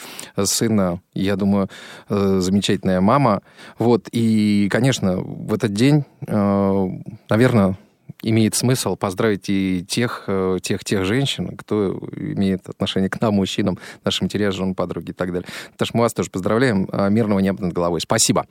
сына, 0.42 1.00
я 1.14 1.36
думаю, 1.36 1.68
э, 2.08 2.38
замечательная 2.40 3.00
мама. 3.00 3.40
Вот. 3.78 4.08
И, 4.12 4.68
конечно, 4.70 5.16
в 5.16 5.54
этот 5.54 5.72
день, 5.72 6.04
э, 6.26 6.88
наверное, 7.30 7.78
имеет 8.22 8.54
смысл 8.54 8.96
поздравить 8.96 9.48
и 9.48 9.84
тех, 9.86 10.24
э, 10.28 10.58
тех, 10.62 10.84
тех 10.84 11.04
женщин, 11.04 11.56
кто 11.56 11.98
имеет 12.16 12.68
отношение 12.68 13.10
к 13.10 13.20
нам, 13.20 13.34
мужчинам, 13.34 13.78
нашим 14.04 14.26
матерям, 14.26 14.52
женам, 14.52 14.74
подруги 14.74 15.10
и 15.10 15.12
так 15.12 15.32
далее. 15.32 15.48
Что 15.80 15.90
мы 15.94 16.02
вас 16.02 16.14
тоже 16.14 16.30
поздравляем. 16.30 16.88
А, 16.92 17.08
мирного 17.08 17.40
неба 17.40 17.62
над 17.62 17.72
головой. 17.72 18.00
Спасибо. 18.00 18.46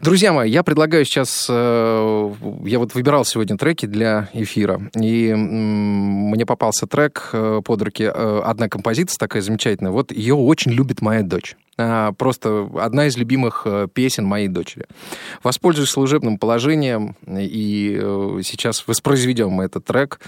Друзья 0.00 0.32
мои, 0.32 0.50
я 0.50 0.62
предлагаю 0.62 1.04
сейчас... 1.04 1.46
Э, 1.48 2.34
я 2.64 2.78
вот 2.78 2.94
выбирал 2.94 3.24
сегодня 3.24 3.56
треки 3.56 3.86
для 3.86 4.28
эфира, 4.34 4.80
и 4.94 5.34
мне 5.34 6.44
попался 6.44 6.86
трек 6.86 7.30
э, 7.32 7.62
под 7.64 7.82
руки. 7.82 8.04
Одна 8.04 8.68
композиция 8.68 9.18
такая 9.18 9.42
замечательная. 9.42 9.92
Вот 9.92 10.12
ее 10.12 10.34
очень 10.34 10.72
любит 10.72 11.00
моя 11.00 11.22
дочь. 11.22 11.56
А, 11.80 12.12
просто 12.12 12.68
одна 12.74 13.06
из 13.06 13.16
любимых 13.16 13.62
э, 13.64 13.86
песен 13.92 14.24
моей 14.24 14.48
дочери. 14.48 14.86
Воспользуюсь 15.44 15.90
служебным 15.90 16.36
положением 16.36 17.16
и 17.24 17.96
э, 18.00 18.40
сейчас 18.42 18.86
воспроизведем 18.88 19.60
этот 19.60 19.84
трек. 19.84 20.20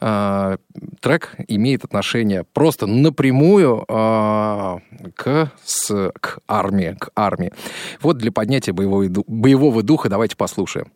А, 0.00 0.56
трек 1.00 1.36
имеет 1.46 1.84
отношение 1.84 2.42
просто 2.42 2.86
напрямую 2.86 3.84
а, 3.88 4.80
к, 5.14 5.52
с, 5.64 6.12
к 6.20 6.40
армии, 6.48 6.96
к 6.98 7.10
армии. 7.14 7.52
Вот 8.00 8.18
для 8.18 8.32
поднятия 8.32 8.72
боевого, 8.72 9.06
боевого 9.28 9.84
духа 9.84 10.08
давайте 10.08 10.36
послушаем. 10.36 10.88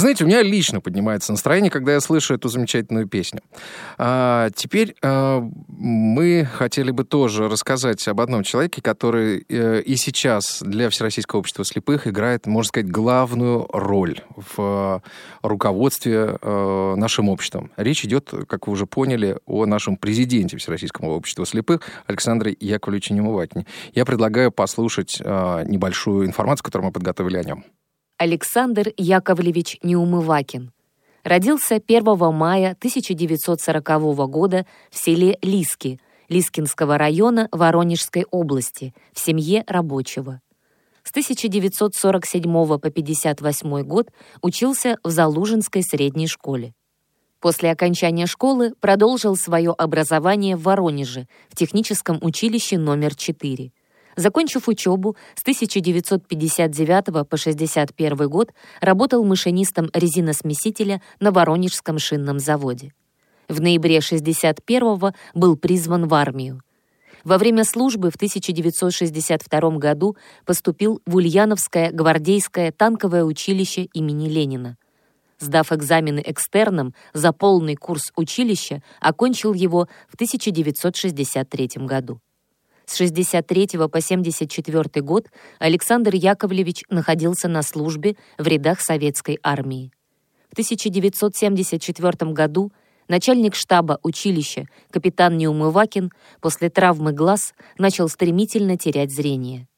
Знаете, 0.00 0.24
у 0.24 0.26
меня 0.26 0.42
лично 0.42 0.80
поднимается 0.80 1.30
настроение, 1.30 1.70
когда 1.70 1.92
я 1.92 2.00
слышу 2.00 2.32
эту 2.32 2.48
замечательную 2.48 3.06
песню. 3.06 3.42
А, 3.98 4.48
теперь 4.54 4.94
а, 5.02 5.46
мы 5.68 6.48
хотели 6.50 6.90
бы 6.90 7.04
тоже 7.04 7.50
рассказать 7.50 8.08
об 8.08 8.22
одном 8.22 8.42
человеке, 8.42 8.80
который 8.80 9.44
а, 9.50 9.80
и 9.80 9.96
сейчас 9.96 10.62
для 10.62 10.88
Всероссийского 10.88 11.40
общества 11.40 11.66
слепых 11.66 12.06
играет, 12.06 12.46
можно 12.46 12.68
сказать, 12.68 12.90
главную 12.90 13.68
роль 13.74 14.22
в 14.36 14.54
а, 14.58 15.02
руководстве 15.42 16.38
а, 16.40 16.94
нашим 16.96 17.28
обществом. 17.28 17.70
Речь 17.76 18.02
идет, 18.02 18.32
как 18.48 18.68
вы 18.68 18.72
уже 18.72 18.86
поняли, 18.86 19.36
о 19.44 19.66
нашем 19.66 19.98
президенте 19.98 20.56
Всероссийского 20.56 21.10
общества 21.10 21.44
слепых 21.44 21.82
Александре 22.06 22.56
Яковлевиче 22.58 23.12
Немывакине. 23.12 23.66
Я 23.92 24.06
предлагаю 24.06 24.50
послушать 24.50 25.20
а, 25.22 25.62
небольшую 25.64 26.26
информацию, 26.26 26.64
которую 26.64 26.86
мы 26.86 26.92
подготовили 26.92 27.36
о 27.36 27.44
нем. 27.44 27.64
Александр 28.20 28.92
Яковлевич 28.98 29.78
Неумывакин. 29.82 30.72
Родился 31.24 31.76
1 31.76 32.34
мая 32.34 32.72
1940 32.72 34.28
года 34.28 34.66
в 34.90 34.98
селе 34.98 35.38
Лиски, 35.40 35.98
Лискинского 36.28 36.98
района 36.98 37.48
Воронежской 37.50 38.26
области, 38.30 38.92
в 39.14 39.20
семье 39.20 39.64
рабочего. 39.66 40.42
С 41.02 41.12
1947 41.12 42.42
по 42.42 42.74
1958 42.74 43.82
год 43.84 44.10
учился 44.42 44.98
в 45.02 45.08
Залужинской 45.08 45.82
средней 45.82 46.26
школе. 46.26 46.74
После 47.40 47.70
окончания 47.70 48.26
школы 48.26 48.74
продолжил 48.80 49.34
свое 49.34 49.70
образование 49.70 50.56
в 50.56 50.64
Воронеже, 50.64 51.26
в 51.48 51.56
техническом 51.56 52.18
училище 52.20 52.76
номер 52.76 53.14
4. 53.14 53.72
Закончив 54.20 54.68
учебу, 54.68 55.16
с 55.34 55.40
1959 55.40 57.06
по 57.06 57.20
1961 57.20 58.28
год 58.28 58.52
работал 58.82 59.24
машинистом 59.24 59.88
резиносмесителя 59.94 61.00
на 61.20 61.32
Воронежском 61.32 61.98
шинном 61.98 62.38
заводе. 62.38 62.92
В 63.48 63.62
ноябре 63.62 63.96
1961 63.96 65.14
был 65.32 65.56
призван 65.56 66.06
в 66.06 66.12
армию. 66.12 66.60
Во 67.24 67.38
время 67.38 67.64
службы 67.64 68.10
в 68.10 68.16
1962 68.16 69.70
году 69.78 70.18
поступил 70.44 71.00
в 71.06 71.16
Ульяновское 71.16 71.90
гвардейское 71.90 72.72
танковое 72.72 73.24
училище 73.24 73.84
имени 73.94 74.28
Ленина. 74.28 74.76
Сдав 75.38 75.72
экзамены 75.72 76.22
экстерном 76.26 76.92
за 77.14 77.32
полный 77.32 77.74
курс 77.74 78.12
училища, 78.16 78.82
окончил 79.00 79.54
его 79.54 79.88
в 80.10 80.14
1963 80.16 81.70
году. 81.86 82.20
С 82.90 82.96
63 82.96 83.68
по 83.88 84.00
74 84.00 85.00
год 85.00 85.28
Александр 85.60 86.16
Яковлевич 86.16 86.82
находился 86.90 87.46
на 87.46 87.62
службе 87.62 88.16
в 88.36 88.44
рядах 88.48 88.80
советской 88.80 89.38
армии. 89.44 89.92
В 90.48 90.54
1974 90.54 92.32
году 92.32 92.72
начальник 93.06 93.54
штаба 93.54 94.00
училища 94.02 94.66
капитан 94.90 95.38
Неумывакин 95.38 96.10
после 96.40 96.68
травмы 96.68 97.12
глаз 97.12 97.54
начал 97.78 98.08
стремительно 98.08 98.76
терять 98.76 99.12
зрение. 99.12 99.68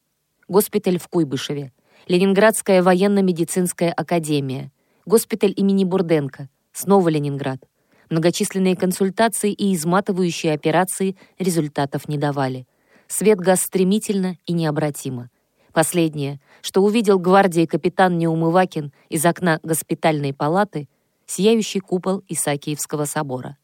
Госпиталь 0.49 0.99
в 0.99 1.07
Куйбышеве, 1.09 1.71
Ленинградская 2.09 2.83
военно-медицинская 2.83 3.93
академия, 3.93 4.73
госпиталь 5.05 5.53
имени 5.55 5.85
Бурденко, 5.85 6.49
снова 6.73 7.11
Ленинград. 7.11 7.61
Многочисленные 8.09 8.75
консультации 8.75 9.53
и 9.53 9.75
изматывающие 9.75 10.55
операции 10.55 11.15
результатов 11.39 12.09
не 12.09 12.17
давали. 12.17 12.67
Свет 13.15 13.39
гас 13.41 13.61
стремительно 13.61 14.39
и 14.47 14.55
необратимо. 14.55 15.29
Последнее, 15.75 16.41
что 16.63 16.83
увидел 16.83 17.19
гвардии 17.19 17.67
капитан 17.67 18.17
Неумывакин 18.17 18.91
из 19.11 19.27
окна 19.27 19.61
госпитальной 19.63 20.33
палаты, 20.33 20.89
сияющий 21.27 21.81
купол 21.81 22.25
Исаакиевского 22.29 23.05
собора. 23.05 23.59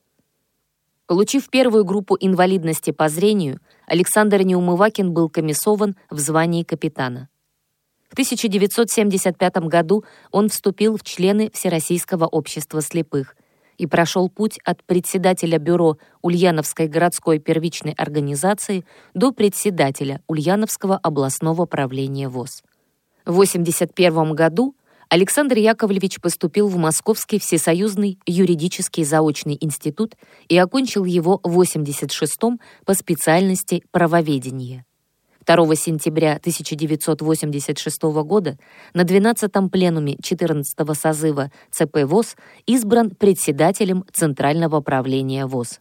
Получив 1.06 1.48
первую 1.48 1.86
группу 1.86 2.14
инвалидности 2.20 2.90
по 2.90 3.08
зрению, 3.08 3.58
Александр 3.86 4.42
Неумывакин 4.42 5.14
был 5.14 5.30
комиссован 5.30 5.96
в 6.10 6.18
звании 6.18 6.62
капитана. 6.62 7.30
В 8.10 8.12
1975 8.12 9.56
году 9.60 10.04
он 10.30 10.50
вступил 10.50 10.98
в 10.98 11.02
члены 11.04 11.50
Всероссийского 11.54 12.26
общества 12.26 12.82
слепых– 12.82 13.34
и 13.78 13.86
прошел 13.86 14.28
путь 14.28 14.58
от 14.64 14.84
председателя 14.84 15.58
бюро 15.58 15.96
Ульяновской 16.20 16.88
городской 16.88 17.38
первичной 17.38 17.92
организации 17.92 18.84
до 19.14 19.32
председателя 19.32 20.20
Ульяновского 20.26 20.98
областного 20.98 21.64
правления 21.64 22.28
ВОЗ. 22.28 22.62
В 23.24 23.40
1981 23.40 24.34
году 24.34 24.74
Александр 25.08 25.56
Яковлевич 25.56 26.20
поступил 26.20 26.68
в 26.68 26.76
Московский 26.76 27.38
всесоюзный 27.38 28.18
юридический 28.26 29.04
заочный 29.04 29.56
институт 29.58 30.16
и 30.48 30.58
окончил 30.58 31.06
его 31.06 31.40
в 31.42 31.48
1986 31.48 32.60
по 32.84 32.94
специальности 32.94 33.84
правоведение. 33.90 34.84
2 35.48 35.74
сентября 35.76 36.32
1986 36.32 38.02
года 38.02 38.58
на 38.92 39.02
12-м 39.02 39.70
пленуме 39.70 40.14
14-го 40.16 40.94
созыва 40.94 41.50
ЦП 41.70 42.04
ВОЗ 42.04 42.36
избран 42.66 43.10
председателем 43.10 44.04
Центрального 44.12 44.82
правления 44.82 45.46
ВОЗ 45.46 45.80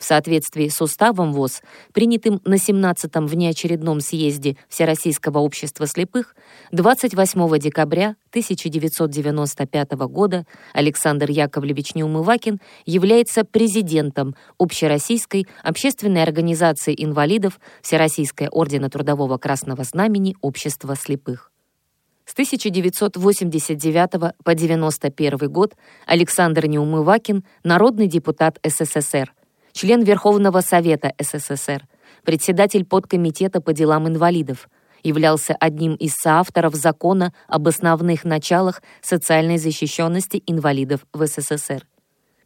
в 0.00 0.04
соответствии 0.04 0.68
с 0.68 0.80
уставом 0.80 1.32
ВОЗ, 1.32 1.62
принятым 1.92 2.40
на 2.44 2.54
17-м 2.54 3.26
внеочередном 3.26 4.00
съезде 4.00 4.56
Всероссийского 4.68 5.38
общества 5.38 5.86
слепых, 5.86 6.34
28 6.72 7.58
декабря 7.58 8.16
1995 8.30 9.92
года 10.08 10.46
Александр 10.72 11.30
Яковлевич 11.30 11.94
Неумывакин 11.94 12.60
является 12.86 13.44
президентом 13.44 14.34
Общероссийской 14.58 15.46
общественной 15.62 16.22
организации 16.22 16.94
инвалидов 16.96 17.60
Всероссийское 17.82 18.48
ордена 18.48 18.88
Трудового 18.88 19.36
Красного 19.36 19.84
Знамени 19.84 20.34
Общества 20.40 20.96
слепых. 20.96 21.52
С 22.24 22.32
1989 22.32 24.10
по 24.12 24.52
1991 24.52 25.50
год 25.50 25.74
Александр 26.06 26.66
Неумывакин– 26.66 27.44
народный 27.64 28.06
депутат 28.06 28.60
СССР, 28.64 29.34
член 29.72 30.02
Верховного 30.02 30.60
Совета 30.60 31.12
СССР, 31.18 31.86
председатель 32.24 32.84
подкомитета 32.84 33.60
по 33.60 33.72
делам 33.72 34.08
инвалидов, 34.08 34.68
являлся 35.02 35.54
одним 35.58 35.94
из 35.94 36.14
соавторов 36.14 36.74
закона 36.74 37.32
об 37.48 37.68
основных 37.68 38.24
началах 38.24 38.82
социальной 39.00 39.58
защищенности 39.58 40.42
инвалидов 40.46 41.06
в 41.12 41.26
СССР. 41.26 41.86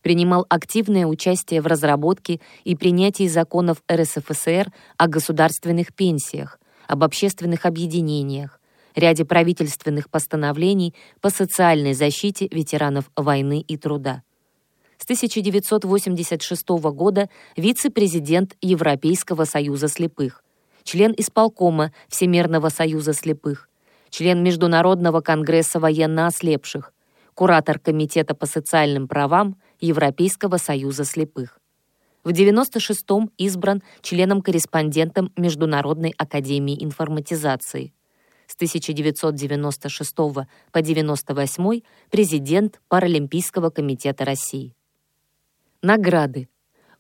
Принимал 0.02 0.46
активное 0.48 1.06
участие 1.06 1.62
в 1.62 1.66
разработке 1.66 2.40
и 2.62 2.76
принятии 2.76 3.26
законов 3.26 3.82
РСФСР 3.90 4.70
о 4.98 5.08
государственных 5.08 5.94
пенсиях, 5.94 6.60
об 6.86 7.02
общественных 7.02 7.64
объединениях, 7.64 8.60
ряде 8.94 9.24
правительственных 9.24 10.10
постановлений 10.10 10.94
по 11.20 11.30
социальной 11.30 11.94
защите 11.94 12.48
ветеранов 12.52 13.10
войны 13.16 13.64
и 13.66 13.76
труда 13.76 14.22
с 14.98 15.04
1986 15.04 16.68
года 16.68 17.28
вице-президент 17.56 18.56
Европейского 18.60 19.44
союза 19.44 19.88
слепых, 19.88 20.44
член 20.84 21.14
исполкома 21.16 21.92
Всемирного 22.08 22.68
союза 22.68 23.12
слепых, 23.12 23.68
член 24.10 24.42
Международного 24.42 25.20
конгресса 25.20 25.80
военно-ослепших, 25.80 26.92
куратор 27.34 27.78
Комитета 27.78 28.34
по 28.34 28.46
социальным 28.46 29.08
правам 29.08 29.56
Европейского 29.80 30.56
союза 30.56 31.04
слепых. 31.04 31.58
В 32.22 32.30
96-м 32.30 33.30
избран 33.36 33.82
членом-корреспондентом 34.00 35.30
Международной 35.36 36.14
академии 36.16 36.82
информатизации. 36.82 37.92
С 38.46 38.54
1996 38.54 40.14
по 40.16 40.46
1998 40.72 41.82
президент 42.10 42.80
Паралимпийского 42.88 43.70
комитета 43.70 44.24
России. 44.24 44.74
Награды. 45.84 46.48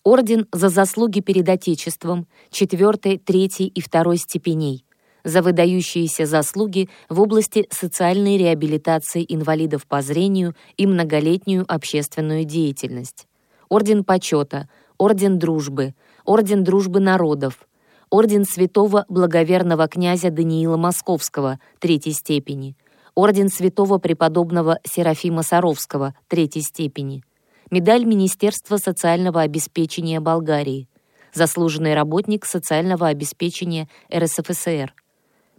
Орден 0.02 0.46
за 0.52 0.68
заслуги 0.68 1.20
перед 1.20 1.48
Отечеством 1.48 2.26
4, 2.50 3.16
3 3.16 3.46
и 3.46 3.82
2 3.82 4.16
степеней 4.18 4.84
за 5.24 5.40
выдающиеся 5.40 6.26
заслуги 6.26 6.90
в 7.08 7.18
области 7.18 7.66
социальной 7.70 8.36
реабилитации 8.36 9.24
инвалидов 9.26 9.86
по 9.86 10.02
зрению 10.02 10.54
и 10.76 10.86
многолетнюю 10.86 11.64
общественную 11.66 12.44
деятельность. 12.44 13.26
Орден 13.70 14.04
почета, 14.04 14.68
Орден 14.98 15.38
дружбы, 15.38 15.94
Орден 16.26 16.62
дружбы 16.62 17.00
народов, 17.00 17.66
Орден 18.10 18.44
святого 18.44 19.06
благоверного 19.08 19.88
князя 19.88 20.28
Даниила 20.28 20.76
Московского 20.76 21.58
третьей 21.78 22.12
степени, 22.12 22.76
Орден 23.14 23.48
святого 23.48 23.96
преподобного 23.96 24.78
Серафима 24.84 25.42
Саровского 25.42 26.14
третьей 26.28 26.60
степени– 26.60 27.24
медаль 27.74 28.04
Министерства 28.04 28.76
социального 28.76 29.40
обеспечения 29.40 30.20
Болгарии, 30.20 30.86
заслуженный 31.32 31.94
работник 31.94 32.44
социального 32.44 33.08
обеспечения 33.08 33.88
РСФСР, 34.14 34.94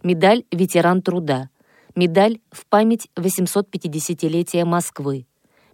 медаль 0.02 0.44
«Ветеран 0.50 1.02
труда», 1.02 1.50
Медаль 1.94 2.40
в 2.50 2.66
память 2.66 3.08
850-летия 3.16 4.66
Москвы. 4.66 5.26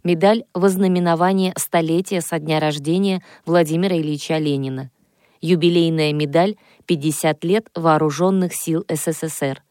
Медаль 0.05 0.45
в 0.55 0.65
ознаменование 0.65 1.53
столетия 1.57 2.21
со 2.21 2.39
дня 2.39 2.61
рождения 2.61 3.25
Владимира 3.45 3.97
Ильича 3.97 4.39
Ленина. 4.39 4.93
Юбилейная 5.41 6.13
медаль 6.13 6.55
50 6.87 7.43
лет 7.43 7.71
Вооруженных 7.75 8.55
сил 8.55 8.85
СССР. 8.89 9.65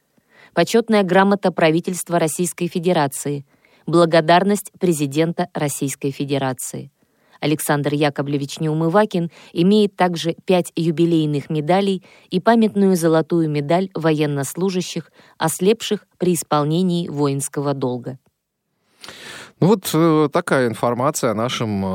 Почетная 0.53 1.03
грамота 1.03 1.53
правительства 1.53 2.19
Российской 2.19 2.67
Федерации. 2.67 3.45
Благодарность 3.91 4.71
президента 4.80 5.49
Российской 5.54 6.12
Федерации. 6.12 6.93
Александр 7.41 7.93
Яковлевич 7.93 8.62
Неумывакин 8.62 9.30
имеет 9.51 9.97
также 9.97 10.38
пять 10.45 10.71
юбилейных 10.77 11.49
медалей 11.49 12.01
и 12.30 12.39
памятную 12.39 12.95
золотую 12.95 13.49
медаль 13.49 13.89
военнослужащих, 13.93 15.12
ослепших 15.38 16.08
при 16.17 16.36
исполнении 16.36 17.10
воинского 17.10 17.73
долга. 17.73 18.17
Ну 19.60 19.67
вот 19.67 19.91
э, 19.93 20.30
такая 20.32 20.69
информация 20.69 21.32
о 21.32 21.36
нашем 21.36 21.86
э, 21.86 21.88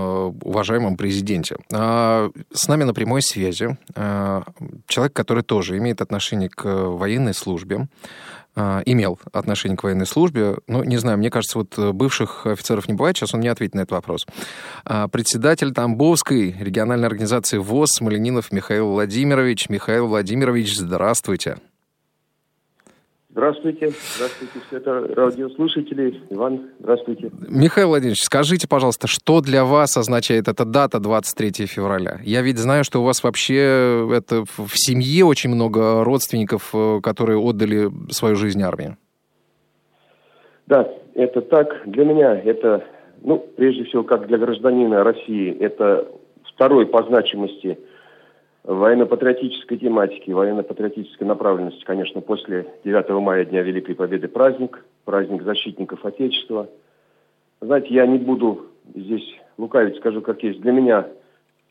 уважаемом 0.42 0.98
президенте. 0.98 1.56
А, 1.72 2.30
с 2.52 2.68
нами 2.68 2.84
на 2.84 2.92
прямой 2.94 3.22
связи 3.22 3.76
э, 3.94 4.42
человек, 4.86 5.12
который 5.14 5.42
тоже 5.42 5.76
имеет 5.78 6.00
отношение 6.00 6.48
к 6.48 6.64
военной 6.64 7.34
службе. 7.34 7.88
А, 8.58 8.80
имел 8.86 9.20
отношение 9.32 9.76
к 9.76 9.84
военной 9.84 10.06
службе. 10.06 10.56
Ну, 10.66 10.82
не 10.82 10.96
знаю, 10.96 11.18
мне 11.18 11.30
кажется, 11.30 11.58
вот 11.58 11.76
э, 11.76 11.92
бывших 11.92 12.46
офицеров 12.46 12.88
не 12.88 12.94
бывает, 12.94 13.14
сейчас 13.14 13.34
он 13.34 13.40
не 13.40 13.48
ответит 13.48 13.74
на 13.74 13.80
этот 13.80 13.92
вопрос. 13.92 14.26
А, 14.86 15.08
председатель 15.08 15.74
Тамбовской 15.74 16.56
региональной 16.58 17.06
организации 17.06 17.58
ВОЗ 17.58 17.90
Смоленинов 17.92 18.52
Михаил 18.52 18.92
Владимирович. 18.92 19.68
Михаил 19.68 20.06
Владимирович, 20.06 20.74
здравствуйте. 20.74 21.58
Здравствуйте. 23.36 23.90
Здравствуйте, 24.16 24.60
все 24.66 24.76
это 24.78 25.14
радиослушатели. 25.14 26.22
Иван, 26.30 26.70
здравствуйте. 26.80 27.30
Михаил 27.50 27.88
Владимирович, 27.88 28.22
скажите, 28.22 28.66
пожалуйста, 28.66 29.08
что 29.08 29.42
для 29.42 29.66
вас 29.66 29.94
означает 29.98 30.48
эта 30.48 30.64
дата 30.64 31.00
23 31.00 31.66
февраля? 31.66 32.18
Я 32.24 32.40
ведь 32.40 32.56
знаю, 32.56 32.82
что 32.82 33.02
у 33.02 33.04
вас 33.04 33.22
вообще 33.22 34.08
это 34.10 34.44
в 34.56 34.70
семье 34.72 35.26
очень 35.26 35.50
много 35.50 36.02
родственников, 36.02 36.70
э, 36.72 37.00
которые 37.02 37.38
отдали 37.38 37.90
свою 38.10 38.36
жизнь 38.36 38.62
армии. 38.62 38.96
Да, 40.66 40.88
это 41.14 41.42
так. 41.42 41.82
Для 41.84 42.06
меня 42.06 42.40
это, 42.40 42.86
ну, 43.20 43.46
прежде 43.54 43.84
всего, 43.84 44.02
как 44.02 44.28
для 44.28 44.38
гражданина 44.38 45.04
России, 45.04 45.54
это 45.60 46.08
второй 46.54 46.86
по 46.86 47.02
значимости– 47.02 47.78
военно-патриотической 48.66 49.78
тематики, 49.78 50.30
военно-патриотической 50.30 51.26
направленности, 51.26 51.84
конечно, 51.84 52.20
после 52.20 52.66
9 52.84 53.08
мая, 53.22 53.44
Дня 53.44 53.62
Великой 53.62 53.94
Победы, 53.94 54.26
праздник, 54.28 54.84
праздник 55.04 55.42
защитников 55.42 56.04
Отечества. 56.04 56.68
Знаете, 57.60 57.94
я 57.94 58.06
не 58.06 58.18
буду 58.18 58.66
здесь 58.94 59.36
лукавить, 59.56 59.96
скажу 59.96 60.20
как 60.20 60.42
есть. 60.42 60.60
Для 60.60 60.72
меня 60.72 61.06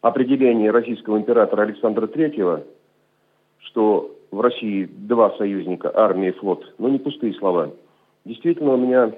определение 0.02 0.72
российского 0.72 1.18
императора 1.18 1.64
Александра 1.64 2.08
Третьего, 2.08 2.64
что 3.60 4.16
в 4.32 4.40
России 4.40 4.86
два 4.86 5.32
союзника, 5.38 5.92
армия 5.94 6.30
и 6.30 6.34
флот, 6.34 6.74
ну 6.78 6.88
не 6.88 7.00
пустые 7.00 7.34
слова. 7.34 7.72
Действительно, 8.24 8.74
у 8.74 8.78
меня 8.78 9.12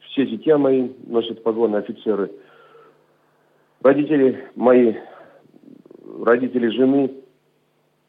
все 0.00 0.26
зятья 0.26 0.58
мои 0.58 0.90
носят 1.06 1.42
погоны 1.42 1.76
офицеры. 1.76 2.30
Родители 3.82 4.44
мои 4.54 4.94
родители 6.22 6.68
жены. 6.68 7.10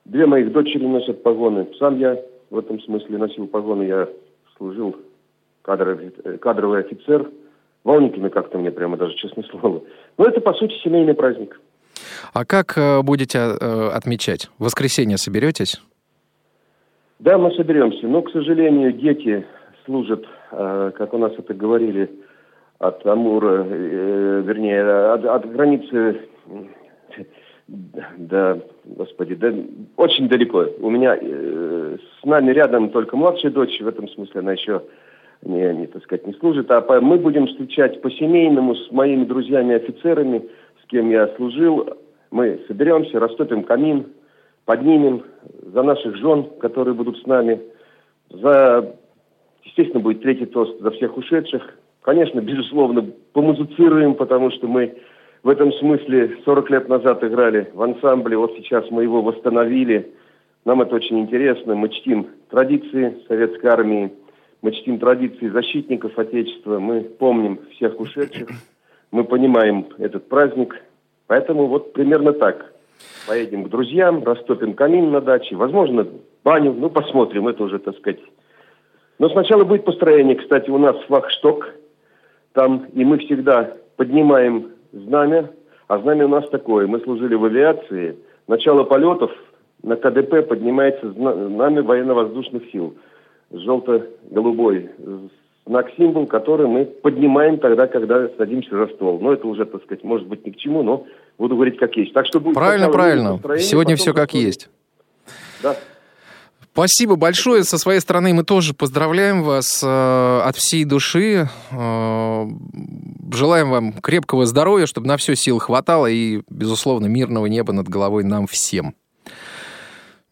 Две 0.06 0.26
моих 0.26 0.52
дочери 0.52 0.86
носят 0.86 1.24
погоны. 1.24 1.68
Сам 1.80 1.98
я 2.00 2.22
в 2.50 2.58
этом 2.58 2.80
смысле 2.82 3.18
носил 3.18 3.48
погоны. 3.48 3.84
Я 3.84 4.08
служил 4.58 4.96
кадровый, 5.62 6.14
э, 6.24 6.38
кадровый 6.38 6.82
офицер. 6.82 7.30
Волнительно 7.84 8.30
как-то 8.30 8.58
мне 8.58 8.72
прямо 8.72 8.98
даже, 8.98 9.16
честное 9.16 9.46
слово. 9.46 9.84
Но 10.18 10.26
это, 10.26 10.42
по 10.42 10.54
сути, 10.54 10.74
семейный 10.84 11.14
праздник. 11.14 11.60
А 12.34 12.46
как 12.46 12.78
э, 12.78 13.02
будете 13.02 13.40
э, 13.40 13.90
отмечать? 13.90 14.50
В 14.60 14.66
воскресенье 14.66 15.18
соберетесь? 15.18 15.82
Да, 17.20 17.38
мы 17.38 17.52
соберемся. 17.52 18.08
Но, 18.08 18.22
к 18.22 18.32
сожалению, 18.32 18.92
дети 18.92 19.46
служат, 19.86 20.26
как 20.52 21.14
у 21.14 21.18
нас 21.18 21.32
это 21.38 21.54
говорили, 21.54 22.12
от 22.80 23.06
Амура, 23.06 23.64
вернее, 23.64 25.14
от, 25.14 25.24
от 25.24 25.50
границы 25.50 26.28
да, 27.68 28.60
господи, 28.84 29.36
да, 29.36 29.52
очень 29.98 30.30
далеко. 30.30 30.68
У 30.80 30.90
меня 30.90 31.18
э, 31.20 31.98
с 32.22 32.26
нами 32.26 32.52
рядом 32.52 32.90
только 32.90 33.18
младшая 33.18 33.52
дочь, 33.52 33.80
в 33.80 33.88
этом 33.88 34.08
смысле 34.10 34.42
она 34.42 34.54
еще 34.54 34.84
не, 35.42 35.74
не 35.74 35.88
так 35.88 36.04
сказать, 36.04 36.28
не 36.28 36.34
служит. 36.34 36.70
А 36.70 36.82
по, 36.82 37.02
мы 37.02 37.18
будем 37.18 37.48
встречать 37.48 38.02
по-семейному 38.02 38.76
с 38.76 38.92
моими 38.92 39.26
друзьями-офицерами, 39.26 40.48
с 40.84 40.88
кем 40.88 41.10
я 41.10 41.28
служил. 41.38 41.90
Мы 42.30 42.62
соберемся, 42.68 43.20
растопим 43.20 43.64
камин, 43.64 44.08
поднимем 44.66 45.24
за 45.74 45.82
наших 45.82 46.16
жен, 46.18 46.46
которые 46.60 46.94
будут 46.94 47.18
с 47.18 47.26
нами, 47.26 47.62
за, 48.30 48.96
естественно, 49.64 50.02
будет 50.02 50.22
третий 50.22 50.46
тост 50.46 50.80
за 50.82 50.92
всех 50.92 51.18
ушедших. 51.18 51.78
Конечно, 52.02 52.42
безусловно, 52.42 53.10
помузицируем, 53.34 54.14
потому 54.14 54.52
что 54.52 54.68
мы 54.68 54.96
в 55.46 55.50
этом 55.50 55.72
смысле 55.74 56.40
40 56.44 56.70
лет 56.72 56.90
назад 56.90 57.24
играли 57.24 57.70
в 57.72 57.82
ансамбле, 57.84 58.36
вот 58.36 58.54
сейчас 58.58 58.90
мы 58.90 59.04
его 59.04 59.22
восстановили. 59.22 60.12
Нам 60.66 60.82
это 60.82 60.96
очень 60.96 61.20
интересно. 61.20 61.76
Мы 61.76 61.90
чтим 61.90 62.30
традиции 62.50 63.16
советской 63.28 63.68
армии, 63.68 64.12
мы 64.64 64.72
чтим 64.72 64.98
традиции 64.98 65.48
защитников 65.50 66.18
Отечества, 66.18 66.80
мы 66.80 67.02
помним 67.02 67.60
всех 67.76 68.00
ушедших, 68.00 68.50
мы 69.12 69.24
понимаем 69.24 69.86
этот 70.00 70.28
праздник. 70.30 70.82
Поэтому 71.28 71.68
вот 71.68 71.94
примерно 71.94 72.34
так. 72.34 72.74
Поедем 73.28 73.66
к 73.66 73.70
друзьям, 73.70 74.24
растопим 74.24 74.74
камин 74.74 75.12
на 75.12 75.22
даче, 75.22 75.56
возможно, 75.56 76.08
баню, 76.44 76.74
ну 76.74 76.90
посмотрим, 76.90 77.48
это 77.48 77.66
уже, 77.66 77.78
так 77.78 77.96
сказать. 77.98 78.20
Но 79.20 79.30
сначала 79.30 79.64
будет 79.64 79.86
построение. 79.86 80.38
Кстати, 80.38 80.72
у 80.72 80.80
нас 80.80 80.96
флагшток 81.06 81.70
там, 82.54 82.88
и 82.94 83.06
мы 83.06 83.20
всегда 83.20 83.78
поднимаем 83.96 84.72
знамя, 84.96 85.52
а 85.88 86.00
знамя 86.00 86.26
у 86.26 86.30
нас 86.30 86.50
такое. 86.50 86.88
Мы 86.88 87.00
служили 87.02 87.36
в 87.36 87.46
авиации. 87.46 88.18
Начало 88.48 88.84
полетов 88.84 89.32
на 89.84 89.96
КДП 89.96 90.48
поднимается 90.48 91.12
знамя 91.12 91.84
военно-воздушных 91.84 92.72
сил. 92.72 92.96
Желто-голубой 93.52 94.90
знак-символ, 95.66 96.28
который 96.28 96.68
мы 96.68 96.86
поднимаем 96.86 97.58
тогда, 97.58 97.88
когда 97.88 98.30
садимся 98.38 98.76
за 98.78 98.88
стол. 98.94 99.20
Но 99.20 99.34
это 99.34 99.48
уже, 99.48 99.66
так 99.66 99.84
сказать, 99.84 100.04
может 100.04 100.28
быть 100.28 100.46
ни 100.46 100.52
к 100.52 100.58
чему, 100.58 100.84
но 100.84 101.06
буду 101.38 101.56
говорить 101.56 101.78
как 101.78 101.96
есть. 101.98 102.14
Так 102.14 102.26
что 102.28 102.40
будет 102.40 102.56
правильно, 102.56 102.90
правильно. 102.90 103.40
Сегодня 103.60 103.96
все 103.96 104.14
как 104.14 104.34
есть. 104.34 104.70
Да. 105.64 105.76
Спасибо 106.76 107.16
большое. 107.16 107.64
Со 107.64 107.78
своей 107.78 108.02
стороны 108.02 108.34
мы 108.34 108.44
тоже 108.44 108.74
поздравляем 108.74 109.44
вас 109.44 109.82
э, 109.82 110.42
от 110.44 110.58
всей 110.58 110.84
души. 110.84 111.50
Э, 111.72 112.48
желаем 113.32 113.70
вам 113.70 113.94
крепкого 113.94 114.46
здоровья, 114.46 114.86
чтобы 114.86 115.08
на 115.08 115.16
все 115.16 115.38
сил 115.38 115.60
хватало 115.60 116.08
и, 116.08 116.42
безусловно, 116.50 117.06
мирного 117.06 117.46
неба 117.46 117.72
над 117.72 117.88
головой 117.88 118.26
нам 118.26 118.46
всем. 118.46 118.94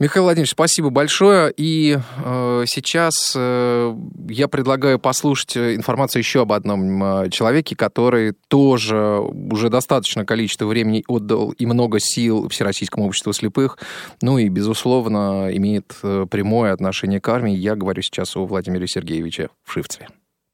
Михаил 0.04 0.26
Владимирович, 0.26 0.52
спасибо 0.52 0.90
большое. 0.90 1.54
И 1.56 1.98
э, 1.98 2.64
сейчас 2.68 3.34
э, 3.38 3.96
я 4.28 4.50
предлагаю 4.50 5.00
послушать 5.00 5.56
информацию 5.56 6.20
еще 6.20 6.42
об 6.42 6.52
одном 6.52 7.02
э, 7.02 7.30
человеке, 7.30 7.74
который 7.78 8.34
тоже 8.50 9.20
уже 9.22 9.70
достаточно 9.70 10.26
количество 10.26 10.66
времени 10.66 11.06
отдал 11.08 11.52
и 11.52 11.66
много 11.66 12.02
сил 12.02 12.50
Всероссийскому 12.50 13.06
обществу 13.06 13.32
слепых, 13.32 13.78
ну 14.22 14.38
и, 14.38 14.50
безусловно, 14.50 15.48
имеет 15.54 15.96
э, 16.04 16.26
прямое 16.30 16.74
отношение 16.74 17.22
к 17.22 17.30
армии. 17.30 17.56
Я 17.56 17.78
говорю 17.78 18.02
сейчас 18.02 18.36
о 18.36 18.46
Владимире 18.46 18.88
Сергеевиче 18.90 19.52
Вшивцеве. 19.64 20.10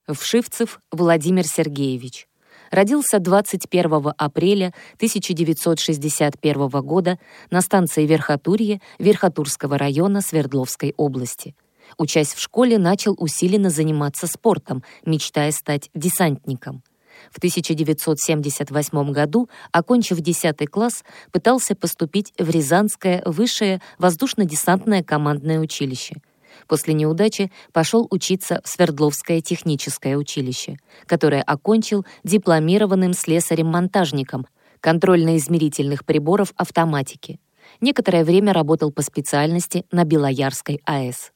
Вшивцев 0.07 0.79
Владимир 0.91 1.43
Сергеевич 1.43 2.28
родился 2.71 3.19
21 3.19 4.13
апреля 4.17 4.73
1961 4.95 6.69
года 6.81 7.19
на 7.51 7.61
станции 7.61 8.05
Верхотурье 8.05 8.81
Верхотурского 8.99 9.77
района 9.77 10.21
Свердловской 10.21 10.93
области. 10.97 11.55
Учась 11.97 12.33
в 12.33 12.39
школе, 12.39 12.77
начал 12.77 13.15
усиленно 13.17 13.69
заниматься 13.69 14.27
спортом, 14.27 14.83
мечтая 15.05 15.51
стать 15.51 15.89
десантником. 15.93 16.83
В 17.31 17.37
1978 17.37 19.11
году, 19.11 19.49
окончив 19.71 20.19
10 20.19 20.69
класс, 20.69 21.03
пытался 21.31 21.75
поступить 21.75 22.31
в 22.37 22.49
Рязанское 22.49 23.21
высшее 23.25 23.81
воздушно-десантное 23.97 25.03
командное 25.03 25.59
училище– 25.59 26.15
После 26.67 26.93
неудачи 26.93 27.51
пошел 27.71 28.07
учиться 28.09 28.61
в 28.63 28.69
Свердловское 28.69 29.41
техническое 29.41 30.17
училище, 30.17 30.77
которое 31.05 31.41
окончил 31.41 32.05
дипломированным 32.23 33.13
слесарем-монтажником 33.13 34.47
контрольно-измерительных 34.81 36.05
приборов 36.05 36.53
автоматики. 36.55 37.39
Некоторое 37.81 38.23
время 38.23 38.53
работал 38.53 38.91
по 38.91 39.01
специальности 39.01 39.85
на 39.91 40.03
Белоярской 40.03 40.81
АЭС. 40.85 41.31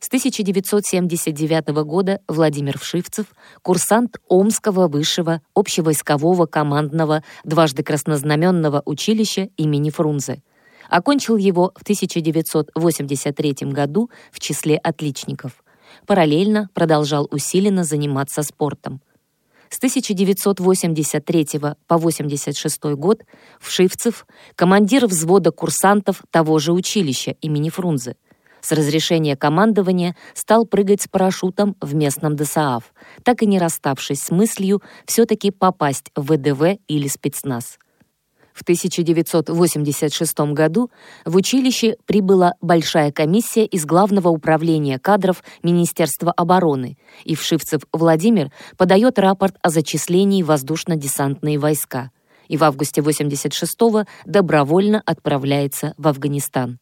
С 0.00 0.06
1979 0.06 1.68
года 1.84 2.20
Владимир 2.28 2.78
Вшивцев— 2.78 3.26
курсант 3.62 4.18
Омского 4.28 4.86
высшего 4.86 5.42
общевойскового 5.54 6.46
командного 6.46 7.24
дважды 7.42 7.82
краснознаменного 7.82 8.82
училища 8.84 9.48
имени 9.56 9.90
Фрунзе. 9.90 10.42
Окончил 10.88 11.36
его 11.36 11.72
в 11.76 11.82
1983 11.82 13.54
году 13.72 14.10
в 14.32 14.40
числе 14.40 14.76
отличников. 14.76 15.64
Параллельно 16.06 16.68
продолжал 16.74 17.28
усиленно 17.30 17.84
заниматься 17.84 18.42
спортом. 18.42 19.00
С 19.70 19.76
1983 19.78 21.46
по 21.58 21.94
1986 21.96 22.84
год 22.94 23.24
Вшивцев— 23.60 24.26
командир 24.54 25.06
взвода 25.06 25.50
курсантов 25.50 26.22
того 26.30 26.58
же 26.58 26.72
училища 26.72 27.32
имени 27.42 27.68
Фрунзе— 27.68 28.16
с 28.60 28.72
разрешения 28.72 29.36
командования 29.36 30.16
стал 30.34 30.66
прыгать 30.66 31.02
с 31.02 31.08
парашютом 31.08 31.76
в 31.80 31.94
местном 31.94 32.36
ДСААФ, 32.36 32.92
так 33.22 33.42
и 33.42 33.46
не 33.46 33.58
расставшись 33.58 34.20
с 34.20 34.30
мыслью 34.30 34.82
все-таки 35.06 35.50
попасть 35.50 36.10
в 36.14 36.34
ВДВ 36.34 36.78
или 36.88 37.08
спецназ. 37.08 37.78
В 38.58 38.62
1986 38.62 40.40
году 40.52 40.90
в 41.24 41.36
училище 41.36 41.94
прибыла 42.06 42.54
большая 42.60 43.12
комиссия 43.12 43.64
из 43.64 43.86
Главного 43.86 44.30
управления 44.30 44.98
кадров 44.98 45.44
Министерства 45.62 46.32
обороны, 46.32 46.98
и 47.22 47.36
Вшивцев 47.36 47.82
Владимир 47.92 48.50
подает 48.76 49.20
рапорт 49.20 49.54
о 49.62 49.70
зачислении 49.70 50.42
воздушно-десантные 50.42 51.56
войска 51.56 52.10
и 52.48 52.56
в 52.56 52.64
августе 52.64 53.00
86-го 53.00 54.06
добровольно 54.24 55.02
отправляется 55.06 55.94
в 55.96 56.08
Афганистан. 56.08 56.80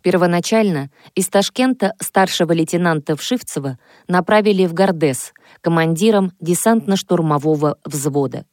Первоначально 0.00 0.90
из 1.14 1.28
Ташкента 1.28 1.92
старшего 2.00 2.52
лейтенанта 2.52 3.14
Вшивцева 3.14 3.78
направили 4.08 4.64
в 4.64 4.72
Гордес 4.72 5.34
командиром 5.60 6.32
десантно-штурмового 6.40 7.74
взвода. 7.84 8.46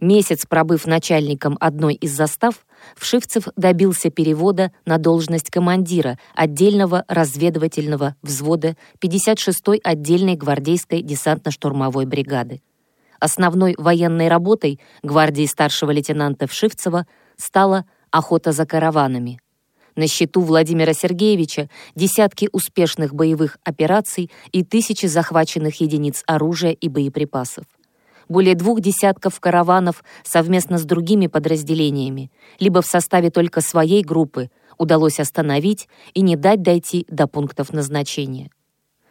Месяц 0.00 0.46
пробыв 0.46 0.86
начальником 0.86 1.56
одной 1.60 1.94
из 1.94 2.12
застав, 2.12 2.64
Вшивцев 2.96 3.48
добился 3.56 4.10
перевода 4.10 4.70
на 4.86 4.98
должность 4.98 5.50
командира 5.50 6.18
отдельного 6.34 7.04
разведывательного 7.08 8.14
взвода 8.22 8.76
56-й 9.00 9.80
отдельной 9.82 10.36
гвардейской 10.36 11.02
десантно-штурмовой 11.02 12.06
бригады. 12.06 12.62
Основной 13.18 13.74
военной 13.76 14.28
работой 14.28 14.78
гвардии 15.02 15.46
старшего 15.46 15.90
лейтенанта 15.90 16.46
Вшивцева 16.46 17.06
стала 17.36 17.84
охота 18.12 18.52
за 18.52 18.66
караванами– 18.66 19.40
на 19.96 20.06
счету 20.06 20.42
Владимира 20.42 20.92
Сергеевича 20.92 21.68
десятки 21.96 22.48
успешных 22.52 23.16
боевых 23.16 23.58
операций 23.64 24.30
и 24.52 24.62
тысячи 24.62 25.06
захваченных 25.06 25.80
единиц 25.80 26.22
оружия 26.24 26.70
и 26.70 26.88
боеприпасов. 26.88 27.64
Более 28.28 28.54
двух 28.54 28.80
десятков 28.80 29.40
караванов 29.40 30.04
совместно 30.22 30.78
с 30.78 30.84
другими 30.84 31.26
подразделениями, 31.26 32.30
либо 32.58 32.82
в 32.82 32.86
составе 32.86 33.30
только 33.30 33.60
своей 33.60 34.02
группы, 34.02 34.50
удалось 34.76 35.18
остановить 35.18 35.88
и 36.14 36.20
не 36.20 36.36
дать 36.36 36.62
дойти 36.62 37.06
до 37.08 37.26
пунктов 37.26 37.72
назначения. 37.72 38.50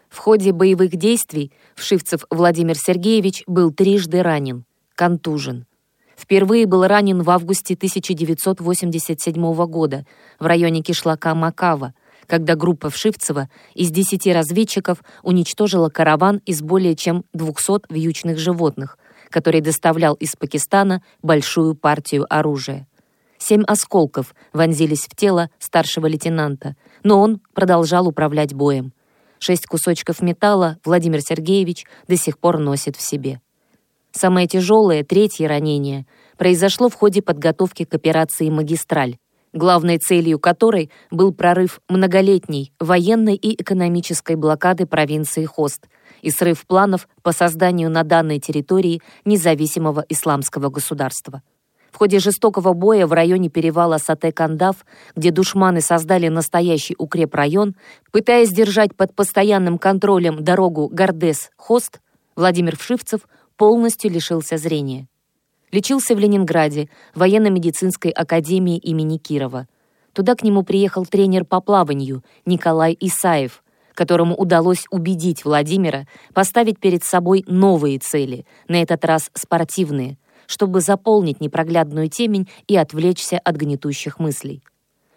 В 0.10 0.20
ходе 0.20 0.52
боевых 0.54 0.96
действий 0.96 1.52
Вшивцев 1.76 2.26
Владимир 2.30 2.78
Сергеевич 2.78 3.44
был 3.48 3.72
трижды 3.72 4.24
ранен, 4.24 4.64
контужен, 4.96 5.66
Впервые 6.18 6.66
был 6.66 6.86
ранен 6.86 7.22
в 7.22 7.30
августе 7.30 7.76
1987 7.76 9.66
года 9.68 10.06
в 10.40 10.48
районе 10.48 10.82
кишлака 10.82 11.36
Макава, 11.36 11.94
когда 12.26 12.56
группа 12.56 12.90
Вшивцева 12.90 13.50
из 13.76 13.92
10 13.92 14.26
разведчиков 14.34 15.04
уничтожила 15.22 15.90
караван 15.90 16.42
из 16.46 16.62
более 16.62 16.96
чем 16.96 17.24
200 17.34 17.94
вьючных 17.94 18.40
животных, 18.40 18.98
который 19.30 19.62
доставлял 19.62 20.14
из 20.16 20.36
Пакистана 20.36 21.04
большую 21.22 21.76
партию 21.76 22.26
оружия. 22.30 22.88
Семь 23.38 23.64
осколков 23.64 24.34
вонзились 24.54 25.08
в 25.08 25.16
тело 25.16 25.50
старшего 25.60 26.08
лейтенанта, 26.08 26.76
но 27.04 27.22
он 27.22 27.40
продолжал 27.54 28.08
управлять 28.08 28.54
боем. 28.54 28.94
Шесть 29.40 29.68
кусочков 29.68 30.22
металла 30.22 30.80
Владимир 30.84 31.22
Сергеевич 31.22 31.86
до 32.08 32.18
сих 32.18 32.40
пор 32.40 32.58
носит 32.58 32.96
в 32.96 33.02
себе. 33.02 33.40
Самое 34.12 34.48
тяжелое, 34.48 35.04
третье 35.04 35.48
ранение, 35.48 36.08
произошло 36.38 36.90
в 36.90 36.96
ходе 36.96 37.22
подготовки 37.22 37.86
к 37.86 37.94
операции 37.94 38.50
«Магистраль», 38.50 39.18
главной 39.54 40.00
целью 40.00 40.40
которой 40.40 40.90
был 41.12 41.34
прорыв 41.34 41.82
многолетней 41.88 42.74
военной 42.80 43.36
и 43.36 43.62
экономической 43.62 44.36
блокады 44.36 44.88
провинции 44.88 45.46
Хост 45.46 45.88
и 46.22 46.30
срыв 46.32 46.66
планов 46.66 47.08
по 47.22 47.32
созданию 47.32 47.90
на 47.90 48.04
данной 48.04 48.40
территории 48.40 49.02
независимого 49.26 50.06
исламского 50.10 50.70
государства. 50.70 51.42
В 51.92 51.98
ходе 51.98 52.20
жестокого 52.20 52.74
боя 52.74 53.08
в 53.08 53.14
районе 53.14 53.50
перевала 53.50 53.98
Сате-Кандав, 53.98 54.86
где 55.16 55.32
душманы 55.32 55.82
создали 55.82 56.28
настоящий 56.28 56.96
укрепрайон, 56.98 57.76
пытаясь 58.12 58.52
держать 58.52 58.96
под 58.96 59.16
постоянным 59.16 59.80
контролем 59.80 60.44
дорогу 60.44 60.90
Гардес-Хост, 60.94 62.00
Владимир 62.36 62.78
Вшивцев 62.78 63.22
полностью 63.56 64.12
лишился 64.12 64.58
зрения. 64.58 65.08
Лечился 65.72 66.16
в 66.16 66.20
Ленинграде, 66.20 66.88
в 67.16 67.20
военно-медицинской 67.20 68.12
академии 68.12 68.78
имени 68.78 69.18
Кирова. 69.18 69.68
Туда 70.14 70.36
к 70.36 70.44
нему 70.44 70.62
приехал 70.62 71.06
тренер 71.06 71.46
по 71.46 71.62
плаванию 71.62 72.24
Николай 72.46 72.96
Исаев, 73.00 73.64
которому 73.98 74.36
удалось 74.36 74.86
убедить 74.92 75.44
Владимира 75.44 76.06
поставить 76.32 76.80
перед 76.80 77.04
собой 77.04 77.44
новые 77.48 77.98
цели, 77.98 78.46
на 78.68 78.80
этот 78.80 79.04
раз 79.04 79.32
спортивные, 79.34 80.20
чтобы 80.46 80.82
заполнить 80.82 81.42
непроглядную 81.42 82.08
темень 82.08 82.48
и 82.68 82.78
отвлечься 82.78 83.40
от 83.40 83.56
гнетущих 83.56 84.20
мыслей. 84.20 84.62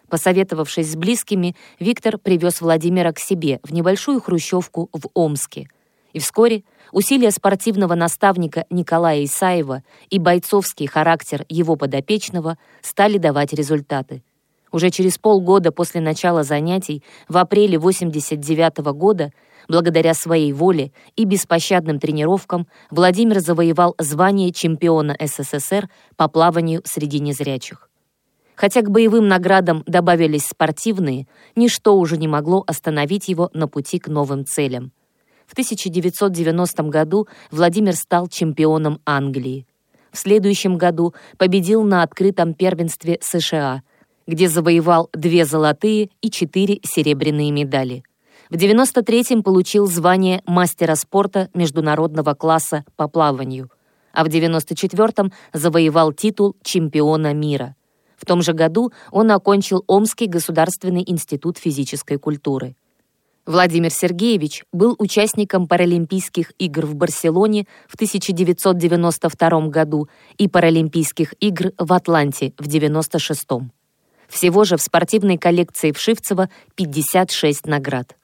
Посоветовавшись 0.08 0.92
с 0.92 0.96
близкими, 0.96 1.54
Виктор 1.78 2.16
привез 2.16 2.62
Владимира 2.62 3.12
к 3.12 3.18
себе 3.18 3.60
в 3.62 3.72
небольшую 3.72 4.20
хрущевку 4.22 4.88
в 4.94 5.08
Омске. 5.12 5.68
И 6.14 6.18
вскоре 6.18 6.64
Усилия 6.90 7.30
спортивного 7.30 7.94
наставника 7.94 8.64
Николая 8.70 9.24
Исаева 9.24 9.84
и 10.08 10.18
бойцовский 10.18 10.86
характер 10.86 11.44
его 11.48 11.76
подопечного 11.76 12.58
стали 12.80 13.18
давать 13.18 13.52
результаты. 13.52 14.24
Уже 14.72 14.90
через 14.90 15.18
полгода 15.18 15.72
после 15.72 16.00
начала 16.00 16.44
занятий, 16.44 17.02
в 17.28 17.36
апреле 17.36 17.78
89 17.78 18.78
-го 18.78 18.92
года, 18.92 19.32
благодаря 19.68 20.14
своей 20.14 20.52
воле 20.52 20.92
и 21.16 21.24
беспощадным 21.24 21.98
тренировкам, 21.98 22.66
Владимир 22.90 23.40
завоевал 23.40 23.94
звание 23.98 24.52
чемпиона 24.52 25.16
СССР 25.20 25.88
по 26.16 26.28
плаванию 26.28 26.82
среди 26.84 27.20
незрячих. 27.20 27.90
Хотя 28.54 28.82
к 28.82 28.90
боевым 28.90 29.26
наградам 29.26 29.82
добавились 29.86 30.46
спортивные, 30.46 31.26
ничто 31.56 31.96
уже 31.96 32.16
не 32.18 32.28
могло 32.28 32.62
остановить 32.66 33.28
его 33.28 33.50
на 33.54 33.66
пути 33.68 33.98
к 33.98 34.08
новым 34.08 34.44
целям. 34.44 34.92
В 35.46 35.52
1990 35.52 36.82
году 36.84 37.26
Владимир 37.50 37.96
стал 37.96 38.28
чемпионом 38.28 39.00
Англии. 39.04 39.66
В 40.12 40.18
следующем 40.18 40.76
году 40.76 41.14
победил 41.38 41.82
на 41.82 42.02
открытом 42.02 42.54
первенстве 42.54 43.18
США, 43.20 43.82
где 44.30 44.48
завоевал 44.48 45.10
две 45.12 45.44
золотые 45.44 46.08
и 46.22 46.30
четыре 46.30 46.78
серебряные 46.84 47.50
медали. 47.50 48.04
В 48.48 48.54
93-м 48.54 49.42
получил 49.42 49.86
звание 49.86 50.40
мастера 50.46 50.94
спорта 50.94 51.50
международного 51.52 52.34
класса 52.34 52.84
по 52.96 53.08
плаванию, 53.08 53.70
а 54.12 54.24
в 54.24 54.28
94-м 54.28 55.32
завоевал 55.52 56.12
титул 56.12 56.54
чемпиона 56.62 57.34
мира. 57.34 57.74
В 58.16 58.24
том 58.24 58.40
же 58.42 58.52
году 58.52 58.92
он 59.10 59.32
окончил 59.32 59.82
Омский 59.88 60.26
государственный 60.26 61.02
институт 61.06 61.58
физической 61.58 62.16
культуры. 62.16 62.76
Владимир 63.46 63.90
Сергеевич 63.90 64.64
был 64.72 64.94
участником 64.98 65.66
Паралимпийских 65.66 66.52
игр 66.58 66.86
в 66.86 66.94
Барселоне 66.94 67.66
в 67.88 67.96
1992 67.96 69.68
году 69.68 70.08
и 70.38 70.46
Паралимпийских 70.46 71.34
игр 71.40 71.72
в 71.78 71.92
Атланте 71.92 72.52
в 72.58 72.68
1996. 72.68 73.79
Всего 74.30 74.64
же 74.64 74.76
в 74.76 74.80
спортивной 74.80 75.36
коллекции 75.36 75.90
Вшивцева 75.90 76.48
56 76.76 77.66
наград. 77.66 78.16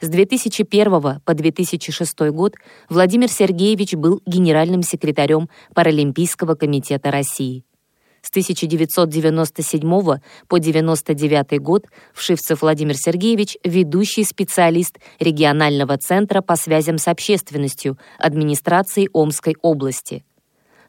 С 0.00 0.08
2001 0.08 1.20
по 1.24 1.34
2006 1.34 2.18
год 2.30 2.54
Владимир 2.88 3.28
Сергеевич 3.28 3.94
был 3.94 4.22
генеральным 4.24 4.82
секретарем 4.82 5.48
Паралимпийского 5.74 6.54
комитета 6.54 7.10
России. 7.10 7.64
С 8.22 8.30
1997 8.30 9.80
по 9.80 9.96
1999 10.56 11.60
год 11.60 11.86
Вшивцев 12.14 12.62
Владимир 12.62 12.94
Сергеевич– 12.96 13.56
ведущий 13.64 14.22
специалист 14.22 14.98
регионального 15.18 15.98
центра 15.98 16.40
по 16.40 16.54
связям 16.54 16.98
с 16.98 17.08
общественностью 17.08 17.98
администрации 18.18 19.08
Омской 19.12 19.56
области. 19.60 20.24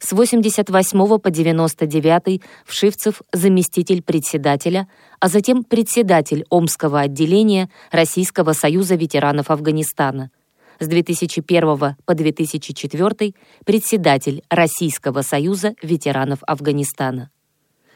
С 0.05 0.11
88 0.11 1.17
по 1.17 1.31
99 1.31 2.41
Вшивцев 2.65 3.21
заместитель 3.31 4.03
председателя, 4.03 4.89
а 5.21 5.29
затем 5.29 5.63
председатель 5.63 6.45
Омского 6.49 6.99
отделения 6.99 7.69
Российского 7.89 8.51
союза 8.51 8.95
ветеранов 8.95 9.49
Афганистана. 9.49 10.29
С 10.79 10.87
2001 10.87 11.95
по 12.05 12.15
2004 12.15 13.33
председатель 13.65 14.43
Российского 14.49 15.21
союза 15.21 15.73
ветеранов 15.81 16.39
Афганистана. 16.45 17.29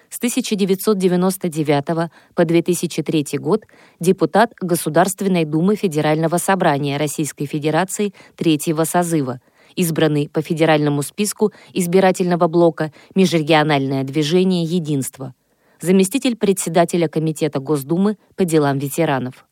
С 0.09 0.17
1999 0.19 2.09
по 2.35 2.45
2003 2.45 3.37
год 3.37 3.63
депутат 3.99 4.53
Государственной 4.61 5.43
Думы 5.43 5.75
Федерального 5.75 6.37
собрания 6.37 6.95
Российской 6.95 7.47
Федерации 7.47 8.13
третьего 8.37 8.85
созыва– 8.85 9.41
избранный 9.77 10.27
по 10.27 10.41
федеральному 10.41 11.01
списку 11.03 11.53
избирательного 11.71 12.49
блока 12.49 12.91
«Межрегиональное 13.15 14.03
движение 14.03 14.63
Единство», 14.63 15.33
заместитель 15.79 16.35
председателя 16.35 17.07
Комитета 17.07 17.59
Госдумы 17.59 18.17
по 18.35 18.43
делам 18.43 18.79
ветеранов. 18.79 19.45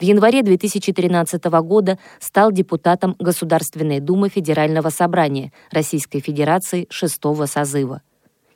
В 0.00 0.02
январе 0.02 0.42
2013 0.42 1.44
года 1.62 1.98
стал 2.20 2.52
депутатом 2.52 3.14
Государственной 3.18 4.00
Думы 4.00 4.30
Федерального 4.30 4.88
собрания 4.88 5.52
Российской 5.70 6.20
Федерации 6.20 6.86
шестого 6.88 7.44
созыва, 7.44 8.00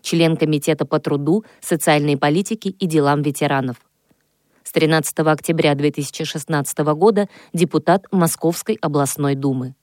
член 0.00 0.38
Комитета 0.38 0.86
по 0.86 0.98
труду, 0.98 1.44
социальной 1.60 2.16
политике 2.16 2.70
и 2.70 2.86
делам 2.86 3.20
ветеранов. 3.20 3.76
С 4.62 4.72
13 4.72 5.18
октября 5.18 5.74
2016 5.74 6.78
года 6.78 7.28
депутат 7.52 8.06
Московской 8.10 8.78
областной 8.80 9.34
думы 9.34 9.74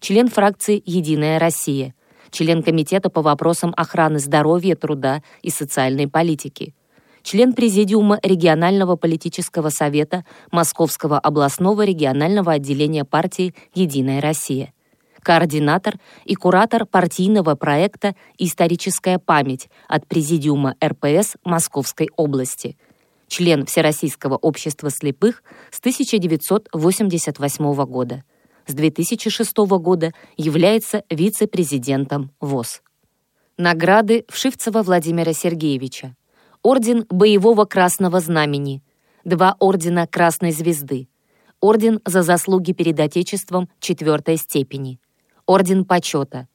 член 0.00 0.28
фракции 0.28 0.82
«Единая 0.84 1.38
Россия», 1.38 1.94
член 2.30 2.62
Комитета 2.62 3.10
по 3.10 3.22
вопросам 3.22 3.72
охраны 3.76 4.18
здоровья, 4.18 4.76
труда 4.76 5.22
и 5.42 5.50
социальной 5.50 6.08
политики, 6.08 6.74
член 7.22 7.52
Президиума 7.52 8.18
регионального 8.22 8.96
политического 8.96 9.70
совета 9.70 10.24
Московского 10.50 11.18
областного 11.18 11.84
регионального 11.84 12.52
отделения 12.52 13.04
партии 13.04 13.54
«Единая 13.74 14.20
Россия», 14.20 14.72
координатор 15.22 15.94
и 16.24 16.34
куратор 16.34 16.86
партийного 16.86 17.54
проекта 17.54 18.14
«Историческая 18.38 19.18
память» 19.18 19.68
от 19.88 20.06
Президиума 20.06 20.74
РПС 20.82 21.36
Московской 21.44 22.08
области, 22.16 22.76
член 23.26 23.66
Всероссийского 23.66 24.36
общества 24.36 24.90
слепых 24.90 25.42
с 25.70 25.80
1988 25.80 27.84
года 27.84 28.22
с 28.68 28.74
2006 28.74 29.56
года 29.80 30.12
является 30.36 31.02
вице-президентом 31.10 32.30
ВОЗ. 32.40 32.82
Награды 33.56 34.24
Вшивцева 34.28 34.82
Владимира 34.82 35.32
Сергеевича. 35.32 36.14
Орден 36.62 37.06
Боевого 37.08 37.64
Красного 37.64 38.20
Знамени. 38.20 38.82
Два 39.24 39.56
ордена 39.58 40.06
Красной 40.06 40.52
Звезды. 40.52 41.08
Орден 41.60 42.00
за 42.04 42.22
заслуги 42.22 42.72
перед 42.72 43.00
Отечеством 43.00 43.68
четвертой 43.80 44.36
степени. 44.36 45.00
Орден 45.46 45.84
почета. 45.84 46.46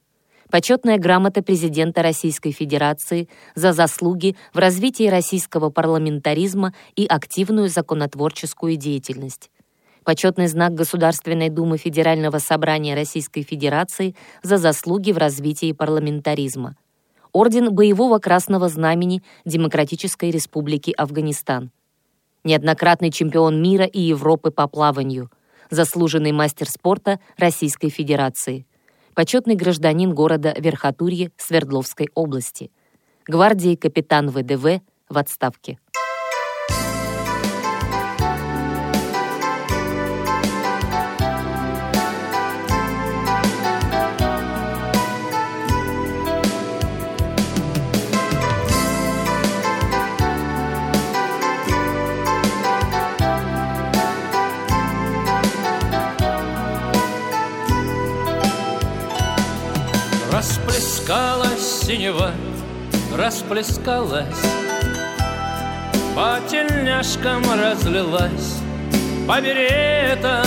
Почетная 0.50 0.98
грамота 0.98 1.42
президента 1.42 2.00
Российской 2.02 2.52
Федерации 2.52 3.28
за 3.56 3.72
заслуги 3.72 4.36
в 4.52 4.58
развитии 4.58 5.08
российского 5.08 5.68
парламентаризма 5.70 6.74
и 6.94 7.06
активную 7.06 7.68
законотворческую 7.68 8.76
деятельность 8.76 9.50
почетный 10.04 10.46
знак 10.46 10.74
Государственной 10.74 11.48
Думы 11.48 11.78
Федерального 11.78 12.38
собрания 12.38 12.94
Российской 12.94 13.42
Федерации 13.42 14.14
за 14.42 14.58
заслуги 14.58 15.12
в 15.12 15.18
развитии 15.18 15.72
парламентаризма, 15.72 16.76
Орден 17.32 17.74
Боевого 17.74 18.18
Красного 18.18 18.68
Знамени 18.68 19.22
Демократической 19.44 20.30
Республики 20.30 20.94
Афганистан, 20.96 21.70
неоднократный 22.44 23.10
чемпион 23.10 23.60
мира 23.60 23.86
и 23.86 24.00
Европы 24.00 24.50
по 24.50 24.68
плаванию, 24.68 25.30
заслуженный 25.70 26.32
мастер 26.32 26.68
спорта 26.68 27.18
Российской 27.36 27.88
Федерации, 27.88 28.66
почетный 29.14 29.56
гражданин 29.56 30.14
города 30.14 30.54
Верхотурье 30.56 31.32
Свердловской 31.36 32.08
области, 32.14 32.70
гвардии 33.26 33.74
капитан 33.74 34.28
ВДВ 34.30 34.82
в 35.08 35.18
отставке. 35.18 35.78
Синева, 61.94 62.32
расплескалась. 63.16 64.42
По 66.16 66.40
тельняшкам 66.50 67.42
разлилась, 67.60 68.58
по 69.28 69.40
беретам. 69.40 70.44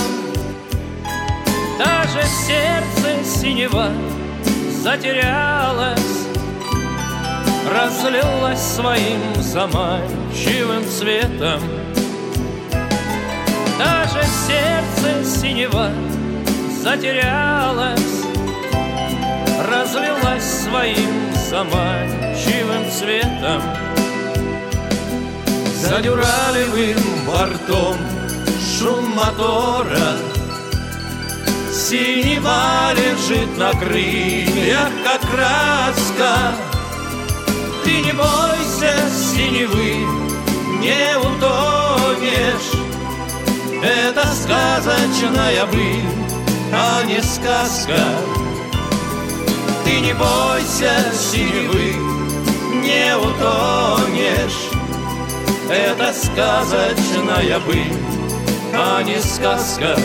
Даже 1.80 2.22
сердце 2.28 3.24
синева 3.24 3.90
затерялось 4.82 6.26
Разлилась 7.70 8.62
своим 8.62 9.36
заманчивым 9.36 10.86
цветом. 10.86 11.62
Даже 13.78 14.22
сердце 14.48 15.40
синева 15.40 15.92
затерялось 16.82 18.18
разлилась 19.68 20.44
своим 20.44 21.37
заманчивым 21.50 22.92
цветом. 22.92 23.62
За 25.82 26.02
дюралевым 26.02 27.26
бортом 27.26 27.96
шум 28.60 29.16
мотора, 29.16 30.18
Синева 31.72 32.92
лежит 32.94 33.58
на 33.58 33.72
крыльях, 33.72 34.90
как 35.06 35.22
краска. 35.22 36.54
Ты 37.84 38.02
не 38.02 38.12
бойся 38.12 38.94
синевы, 39.10 40.06
не 40.82 41.18
утонешь. 41.18 42.74
Это 43.82 44.28
сказочная 44.34 45.66
быль, 45.68 46.04
а 46.74 47.04
не 47.04 47.22
сказка. 47.22 48.47
Ты 49.88 50.02
не 50.02 50.14
бойся 50.14 50.92
синевы, 51.14 51.96
не 52.84 53.16
утонешь. 53.16 54.68
Это 55.72 56.14
сказочная 56.14 57.58
быль, 57.62 57.94
а 58.74 59.02
не 59.02 59.18
сказка. 59.22 59.96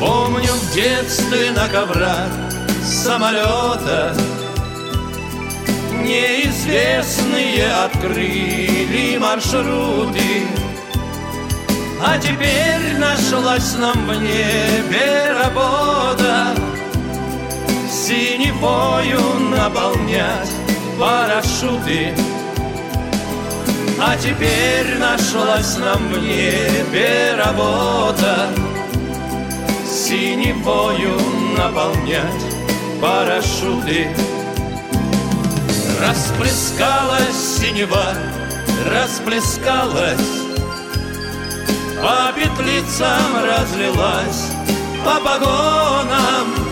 Помню 0.00 0.50
в 0.50 0.74
детстве 0.74 1.50
на 1.50 1.68
коврах 1.68 2.30
самолета 2.82 4.16
Неизвестные 5.92 7.70
открыли 7.84 9.18
маршруты 9.18 10.46
А 12.02 12.16
теперь 12.16 12.96
нашлась 12.96 13.76
нам 13.76 14.06
в 14.06 14.14
небе 14.22 15.34
работа 15.42 16.54
синевою 18.08 19.20
наполнять 19.50 20.50
парашюты. 20.98 22.14
А 24.00 24.16
теперь 24.16 24.96
нашлась 24.98 25.76
нам 25.76 26.08
в 26.08 26.18
небе 26.18 27.34
работа 27.36 28.48
Синевою 29.86 31.20
наполнять 31.58 32.44
парашюты. 32.98 34.08
Расплескалась 36.00 37.58
синева, 37.58 38.14
расплескалась. 38.90 40.30
По 42.00 42.32
петлицам 42.32 43.44
разлилась, 43.44 44.52
по 45.04 45.20
погонам 45.20 46.67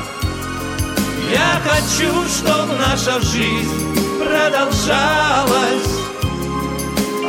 я 1.30 1.60
хочу, 1.64 2.12
чтоб 2.28 2.78
наша 2.78 3.20
жизнь 3.20 3.96
продолжалась 4.18 5.92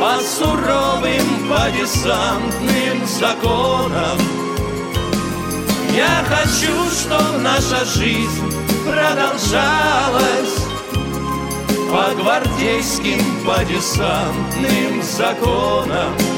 По 0.00 0.18
суровым, 0.22 1.48
по 1.48 1.70
десантным 1.70 3.06
законам. 3.06 4.18
Я 5.94 6.24
хочу, 6.28 6.72
чтоб 6.90 7.42
наша 7.42 7.84
жизнь 7.84 8.54
продолжалась 8.84 10.56
По 11.90 12.14
гвардейским, 12.14 13.44
по 13.44 13.64
десантным 13.64 15.02
законам 15.02 16.37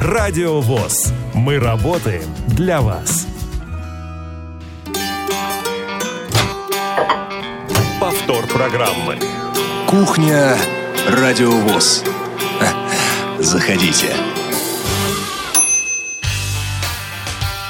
Радио 0.00 0.60
ВОЗ. 0.60 1.12
Мы 1.34 1.58
работаем 1.58 2.22
для 2.46 2.80
вас. 2.80 3.26
Повтор 8.00 8.46
программы. 8.46 9.18
Кухня 9.88 10.56
Радиовоз. 11.08 12.04
Заходите. 13.40 14.14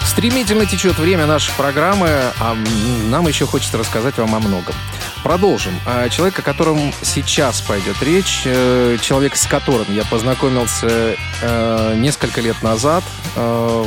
Стремительно 0.05 0.67
течет 0.67 0.99
время 0.99 1.25
нашей 1.25 1.55
программы, 1.57 2.11
а 2.41 2.55
нам 3.11 3.27
еще 3.27 3.47
хочется 3.47 3.79
рассказать 3.79 4.19
вам 4.19 4.35
о 4.35 4.41
многом. 4.41 4.75
Продолжим. 5.23 5.73
А, 5.85 6.09
человек, 6.09 6.39
о 6.39 6.43
котором 6.43 6.93
сейчас 7.03 7.61
пойдет 7.61 8.01
речь, 8.03 8.43
э, 8.45 8.97
человек, 9.01 9.37
с 9.37 9.47
которым 9.47 9.87
я 9.89 10.05
познакомился 10.05 11.17
э, 11.43 11.95
несколько 11.97 12.41
лет 12.41 12.63
назад, 12.63 13.03
э, 13.37 13.85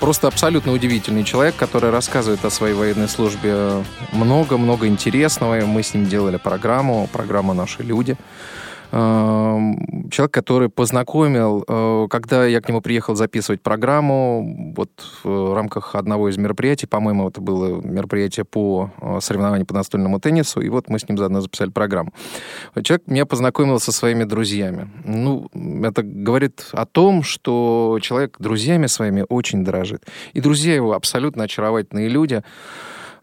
просто 0.00 0.26
абсолютно 0.26 0.72
удивительный 0.72 1.24
человек, 1.24 1.54
который 1.56 1.90
рассказывает 1.90 2.44
о 2.44 2.50
своей 2.50 2.74
военной 2.74 3.08
службе 3.08 3.84
много-много 4.12 4.86
интересного. 4.86 5.64
Мы 5.66 5.82
с 5.82 5.94
ним 5.94 6.06
делали 6.06 6.38
программу, 6.38 7.08
программу 7.12 7.52
«Наши 7.52 7.82
люди». 7.82 8.16
Эм, 8.90 10.08
человек, 10.10 10.32
который 10.32 10.68
познакомил, 10.70 11.62
э, 11.68 12.06
когда 12.08 12.46
я 12.46 12.60
к 12.60 12.68
нему 12.68 12.80
приехал 12.80 13.14
записывать 13.14 13.60
программу, 13.60 14.74
вот 14.74 14.90
в 15.24 15.54
рамках 15.54 15.94
одного 15.94 16.30
из 16.30 16.38
мероприятий, 16.38 16.86
по-моему, 16.86 17.28
это 17.28 17.40
было 17.40 17.82
мероприятие 17.82 18.44
по 18.44 18.90
э, 19.00 19.18
соревнованию 19.20 19.66
по 19.66 19.74
настольному 19.74 20.20
теннису, 20.20 20.60
и 20.60 20.70
вот 20.70 20.88
мы 20.88 20.98
с 20.98 21.08
ним 21.08 21.18
заодно 21.18 21.40
записали 21.40 21.70
программу. 21.70 22.12
Человек 22.82 23.06
меня 23.06 23.26
познакомил 23.26 23.78
со 23.78 23.92
своими 23.92 24.24
друзьями. 24.24 24.88
Ну, 25.04 25.48
это 25.84 26.02
говорит 26.02 26.66
о 26.72 26.86
том, 26.86 27.22
что 27.22 27.98
человек 28.00 28.36
друзьями 28.38 28.86
своими 28.86 29.24
очень 29.28 29.64
дорожит. 29.64 30.06
И 30.32 30.40
друзья 30.40 30.74
его 30.74 30.94
абсолютно 30.94 31.44
очаровательные 31.44 32.08
люди. 32.08 32.42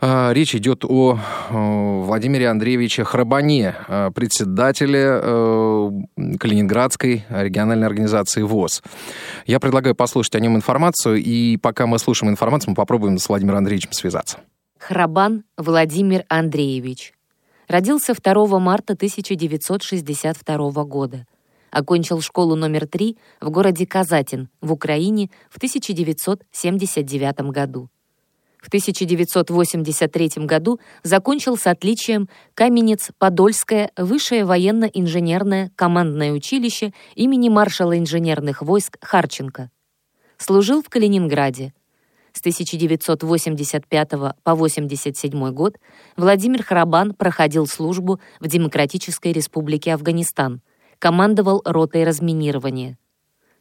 А, 0.07 0.31
речь 0.33 0.53
идет 0.53 0.85
о 0.85 1.17
Владимире 1.49 2.49
Андреевиче 2.49 3.03
Храбане, 3.03 3.73
а, 3.87 4.11
председателе 4.11 5.19
э, 5.19 5.91
Калининградской 6.39 7.25
региональной 7.27 7.87
организации 7.87 8.43
ВОЗ. 8.43 8.83
Я 9.47 9.59
предлагаю 9.59 9.95
послушать 9.95 10.35
о 10.35 10.39
нем 10.39 10.55
информацию, 10.55 11.15
и 11.15 11.57
пока 11.57 11.87
мы 11.87 11.97
слушаем 11.97 12.31
информацию, 12.31 12.69
мы 12.69 12.75
попробуем 12.75 13.17
с 13.17 13.27
Владимиром 13.27 13.57
Андреевичем 13.57 13.93
связаться. 13.93 14.37
Храбан 14.77 15.43
Владимир 15.57 16.23
Андреевич. 16.29 17.13
Родился 17.67 18.13
2 18.13 18.59
марта 18.59 18.93
1962 18.93 20.83
года. 20.83 21.25
Окончил 21.71 22.21
школу 22.21 22.53
номер 22.53 22.85
3 22.85 23.17
в 23.41 23.49
городе 23.49 23.87
Казатин 23.87 24.49
в 24.61 24.71
Украине 24.71 25.31
в 25.49 25.57
1979 25.57 27.41
году. 27.49 27.89
В 28.66 28.68
1983 28.68 30.32
году 30.38 30.80
закончил 31.03 31.55
с 31.55 31.68
отличием 31.68 32.28
Каменец-Подольское 32.55 33.91
высшее 33.95 34.43
военно-инженерное 34.43 35.72
командное 35.76 36.32
училище 36.32 36.91
имени 37.13 37.49
маршала 37.49 37.95
инженерных 37.95 38.63
войск 38.63 38.97
Харченко. 39.01 39.70
Служил 40.39 40.82
в 40.82 40.89
Калининграде. 40.89 41.76
С 42.34 42.39
1985 42.39 44.09
по 44.09 44.34
1987 44.43 45.51
год 45.51 45.78
Владимир 46.18 46.63
Харабан 46.63 47.13
проходил 47.13 47.68
службу 47.68 48.20
в 48.39 48.47
Демократической 48.47 49.32
Республике 49.32 49.93
Афганистан, 49.93 50.61
командовал 50.97 51.61
ротой 51.66 52.03
разминирования. 52.03 52.97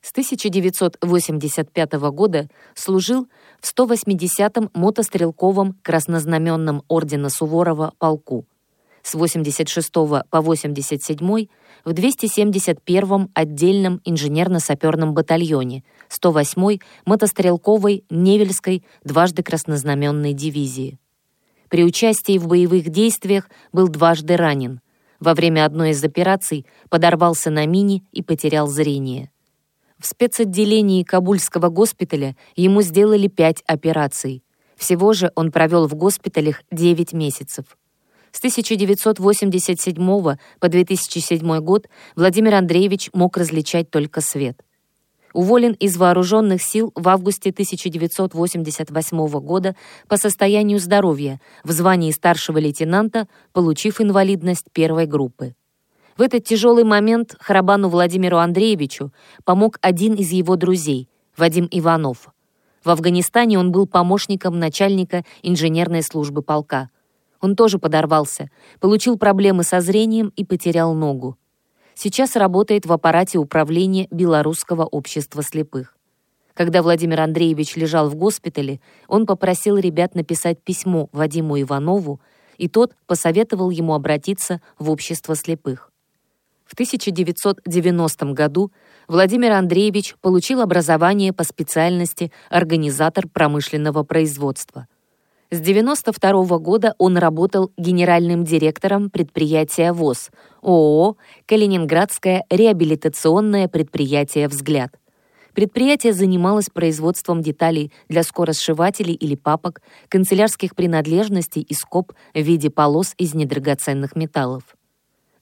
С 0.05 0.11
1985 0.11 1.93
года 2.13 2.51
служил 2.75 3.27
в 3.63 3.75
180-м 3.75 4.69
мотострелковом 4.75 5.79
краснознаменном 5.81 6.83
ордена 6.89 7.31
Суворова 7.31 7.95
полку. 7.99 8.45
С 9.03 9.15
86 9.15 9.91
по 10.29 10.43
87 10.43 11.47
в 11.87 11.91
271-м 11.91 13.31
отдельном 13.33 14.03
инженерно-саперном 14.05 15.15
батальоне 15.15 15.85
108-й 16.11 16.83
мотострелковой 17.07 18.05
Невельской 18.11 18.85
дважды 19.05 19.43
краснознаменной 19.43 20.35
дивизии. 20.35 20.99
При 21.71 21.83
участии 21.83 22.37
в 22.37 22.47
боевых 22.47 22.91
действиях 22.91 23.49
был 23.73 23.89
дважды 23.89 24.37
ранен. 24.37 24.83
Во 25.19 25.33
время 25.33 25.65
одной 25.65 25.93
из 25.93 26.05
операций 26.05 26.67
подорвался 26.91 27.49
на 27.49 27.65
мине 27.65 28.03
и 28.13 28.21
потерял 28.21 28.67
зрение. 28.67 29.31
В 30.05 30.07
спецотделении 30.07 31.03
Кабульского 31.03 31.71
госпиталя 31.71 32.37
ему 32.57 32.83
сделали 32.83 33.27
пять 33.27 33.63
операций. 33.67 34.45
Всего 34.77 35.15
же 35.15 35.33
он 35.35 35.51
провел 35.51 35.89
в 35.89 35.95
госпиталях 35.95 36.63
9 36.71 37.15
месяцев. 37.15 37.65
С 38.31 38.39
1987 38.41 39.97
по 40.61 40.69
2007 40.69 41.59
год 41.61 41.89
Владимир 42.17 42.57
Андреевич 42.57 43.09
мог 43.15 43.39
различать 43.39 43.91
только 43.91 44.21
свет. 44.21 44.63
Уволен 45.33 45.73
из 45.73 45.97
вооруженных 45.97 46.61
сил 46.61 46.93
в 46.95 47.09
августе 47.09 47.49
1988 47.49 49.29
года 49.41 49.75
по 50.07 50.19
состоянию 50.19 50.81
здоровья 50.81 51.41
в 51.63 51.73
звании 51.73 52.11
старшего 52.11 52.59
лейтенанта, 52.59 53.27
получив 53.55 54.03
инвалидность 54.03 54.67
первой 54.71 55.07
группы. 55.07 55.55
В 56.17 56.23
этот 56.23 56.45
тяжелый 56.45 56.85
момент 56.85 57.35
Харабану 57.41 57.89
Владимиру 57.89 58.39
Андреевичу 58.39 59.12
помог 59.45 59.79
один 59.81 60.15
из 60.15 60.31
его 60.31 60.55
друзей, 60.55 61.09
Вадим 61.37 61.67
Иванов. 61.73 62.29
В 62.85 62.91
Афганистане 62.91 63.59
он 63.59 63.73
был 63.73 63.89
помощником 63.89 64.61
начальника 64.61 65.25
инженерной 65.43 66.03
службы 66.03 66.43
полка. 66.43 66.91
Он 67.41 67.57
тоже 67.57 67.81
подорвался, 67.81 68.49
получил 68.79 69.19
проблемы 69.19 69.65
со 69.65 69.81
зрением 69.81 70.33
и 70.37 70.45
потерял 70.45 70.95
ногу. 70.95 71.37
Сейчас 71.95 72.37
работает 72.37 72.87
в 72.87 72.93
аппарате 72.93 73.39
управления 73.39 74.07
Белорусского 74.12 74.85
общества 74.85 75.43
слепых. 75.43 75.97
Когда 76.55 76.83
Владимир 76.83 77.23
Андреевич 77.23 77.75
лежал 77.75 78.09
в 78.09 78.15
госпитале, 78.15 78.81
он 79.09 79.27
попросил 79.27 79.79
ребят 79.79 80.15
написать 80.15 80.62
письмо 80.62 81.09
Вадиму 81.11 81.61
Иванову, 81.61 82.21
и 82.57 82.69
тот 82.69 82.95
посоветовал 83.09 83.71
ему 83.71 83.95
обратиться 83.95 84.61
в 84.79 84.89
общество 84.91 85.35
слепых. 85.35 85.91
В 86.65 86.73
1990 86.73 88.33
году 88.33 88.73
Владимир 89.07 89.53
Андреевич 89.53 90.17
получил 90.21 90.61
образование 90.61 91.33
по 91.33 91.45
специальности 91.45 92.33
организатор 92.51 93.29
промышленного 93.29 94.03
производства. 94.03 94.87
С 95.51 95.61
1992 95.61 96.59
года 96.59 96.95
он 96.99 97.17
работал 97.17 97.71
генеральным 97.77 98.45
директором 98.45 99.11
предприятия 99.11 99.93
ВОЗ, 99.93 100.31
ООО 100.62 101.17
«Калининградское 101.47 102.45
реабилитационное 102.51 103.69
предприятие 103.69 104.49
«Взгляд». 104.49 104.99
Предприятие 105.55 106.12
занималось 106.12 106.71
производством 106.71 107.41
деталей 107.41 107.93
для 108.09 108.25
скоросшивателей 108.25 109.15
или 109.15 109.37
папок, 109.37 109.81
канцелярских 110.09 110.75
принадлежностей 110.75 111.62
и 111.62 111.75
скоб 111.75 112.12
в 112.35 112.41
виде 112.41 112.71
полос 112.71 113.15
из 113.19 113.35
недрагоценных 113.35 114.17
металлов. 114.17 114.65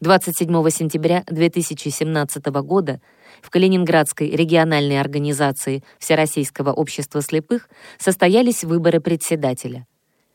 27 0.02 0.48
сентября 0.70 1.22
2017 1.28 2.44
года 2.46 3.00
в 3.40 3.50
Калининградской 3.50 4.30
региональной 4.30 5.00
организации 5.00 5.84
Всероссийского 6.00 6.72
общества 6.72 7.22
слепых 7.22 7.68
состоялись 7.98 8.64
выборы 8.64 8.98
председателя. 8.98 9.86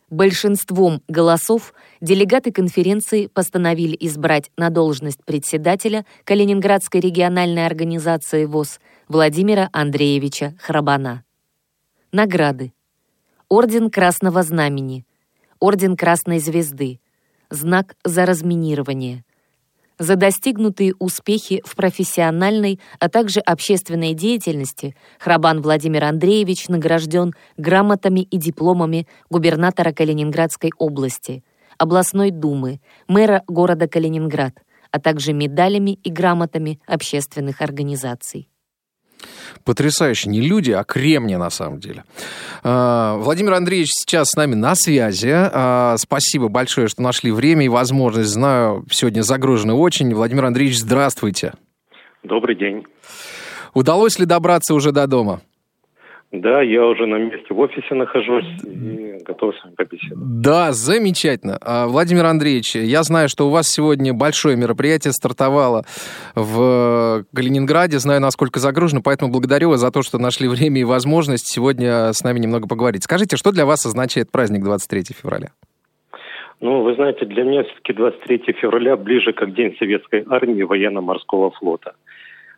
Большинством 0.09 1.01
голосов 1.09 1.73
делегаты 1.99 2.53
конференции 2.53 3.27
постановили 3.27 3.97
избрать 3.99 4.51
на 4.55 4.69
должность 4.69 5.25
председателя 5.25 6.05
Калининградской 6.23 7.01
региональной 7.01 7.65
организации 7.65 8.45
ВОЗ 8.45 8.79
Владимира 9.09 9.67
Андреевича 9.73 10.55
Храбана. 10.61 11.25
Награды. 12.13 12.71
Орден 13.49 13.89
Красного 13.89 14.43
Знамени, 14.43 15.05
Орден 15.59 15.97
Красной 15.97 16.39
Звезды, 16.39 17.01
Знак 17.49 17.97
за 18.05 18.25
разминирование, 18.25 19.25
за 19.99 20.15
достигнутые 20.15 20.93
успехи 20.99 21.61
в 21.65 21.75
профессиональной, 21.75 22.79
а 22.99 23.09
также 23.09 23.39
общественной 23.39 24.13
деятельности 24.13 24.95
Храбан 25.19 25.61
Владимир 25.61 26.05
Андреевич 26.05 26.67
награжден 26.67 27.33
грамотами 27.57 28.21
и 28.21 28.37
дипломами 28.37 29.07
губернатора 29.29 29.91
Калининградской 29.91 30.71
области, 30.77 31.43
областной 31.77 32.31
думы, 32.31 32.79
мэра 33.07 33.43
города 33.47 33.87
Калининград, 33.87 34.55
а 34.91 34.99
также 34.99 35.33
медалями 35.33 35.91
и 36.03 36.09
грамотами 36.09 36.79
общественных 36.85 37.61
организаций. 37.61 38.49
Потрясающе. 39.63 40.29
Не 40.29 40.41
люди, 40.41 40.71
а 40.71 40.83
кремни 40.83 41.35
на 41.35 41.49
самом 41.49 41.79
деле. 41.79 42.03
А, 42.63 43.17
Владимир 43.17 43.53
Андреевич 43.53 43.89
сейчас 43.91 44.29
с 44.29 44.35
нами 44.35 44.55
на 44.55 44.75
связи. 44.75 45.31
А, 45.33 45.95
спасибо 45.97 46.47
большое, 46.47 46.87
что 46.87 47.01
нашли 47.01 47.31
время 47.31 47.65
и 47.65 47.69
возможность. 47.69 48.29
Знаю, 48.29 48.85
сегодня 48.91 49.21
загружены 49.21 49.73
очень. 49.73 50.13
Владимир 50.13 50.45
Андреевич, 50.45 50.79
здравствуйте. 50.79 51.53
Добрый 52.23 52.55
день. 52.55 52.85
Удалось 53.73 54.19
ли 54.19 54.25
добраться 54.25 54.73
уже 54.73 54.91
до 54.91 55.07
дома? 55.07 55.41
Да, 56.31 56.61
я 56.61 56.85
уже 56.85 57.05
на 57.05 57.15
месте 57.15 57.53
в 57.53 57.59
офисе 57.59 57.95
нахожусь 57.95 58.45
и 58.65 59.23
готов 59.23 59.55
с 59.55 59.63
вами 59.63 59.75
побеседовать. 59.75 60.41
Да, 60.41 60.73
замечательно. 60.73 61.57
А, 61.61 61.87
Владимир 61.87 62.25
Андреевич, 62.25 62.75
я 62.75 63.03
знаю, 63.03 63.29
что 63.29 63.47
у 63.47 63.49
вас 63.49 63.69
сегодня 63.69 64.13
большое 64.13 64.57
мероприятие 64.57 65.13
стартовало 65.13 65.83
в 66.35 67.23
Калининграде. 67.33 67.99
Знаю, 67.99 68.19
насколько 68.19 68.59
загружено, 68.59 69.01
поэтому 69.01 69.31
благодарю 69.31 69.69
вас 69.69 69.79
за 69.79 69.89
то, 69.89 70.01
что 70.01 70.19
нашли 70.19 70.49
время 70.49 70.81
и 70.81 70.83
возможность 70.83 71.47
сегодня 71.47 72.11
с 72.11 72.21
нами 72.25 72.39
немного 72.39 72.67
поговорить. 72.67 73.03
Скажите, 73.03 73.37
что 73.37 73.53
для 73.53 73.65
вас 73.65 73.85
означает 73.85 74.29
праздник 74.29 74.65
23 74.65 75.15
февраля? 75.15 75.51
Ну, 76.59 76.81
вы 76.81 76.95
знаете, 76.95 77.25
для 77.25 77.43
меня 77.43 77.63
все-таки 77.63 77.93
23 77.93 78.53
февраля 78.59 78.97
ближе 78.97 79.31
как 79.31 79.53
День 79.53 79.77
Советской 79.79 80.25
Армии 80.27 80.63
Военно-Морского 80.63 81.51
флота– 81.51 81.93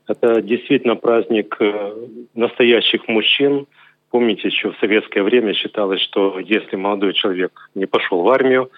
это 0.10 0.42
действительно 0.42 0.96
праздник 0.96 1.56
э, 1.60 1.94
настоящих 2.34 3.08
мужчин. 3.08 3.68
Помните, 4.10 4.48
еще 4.48 4.72
в 4.72 4.80
советское 4.80 5.22
время 5.22 5.54
считалось, 5.54 6.02
что 6.02 6.40
если 6.40 6.76
молодой 6.76 7.14
человек 7.14 7.70
не 7.76 7.86
пошел 7.86 8.24
в 8.24 8.30
армию, 8.30 8.72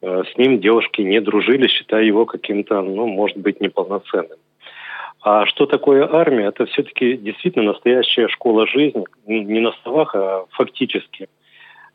э, 0.00 0.22
с 0.32 0.38
ним 0.38 0.60
девушки 0.60 1.02
не 1.02 1.20
дружили, 1.20 1.68
считая 1.68 2.04
его 2.04 2.24
каким-то, 2.24 2.80
ну, 2.80 3.06
может 3.06 3.36
быть, 3.36 3.60
неполноценным. 3.60 4.38
А 5.20 5.46
что 5.46 5.66
такое 5.66 6.08
армия? 6.10 6.46
Это 6.46 6.64
все-таки 6.64 7.18
действительно 7.18 7.72
настоящая 7.72 8.28
школа 8.28 8.66
жизни, 8.66 9.04
не 9.26 9.60
на 9.60 9.72
словах, 9.82 10.14
а 10.14 10.46
фактически. 10.52 11.28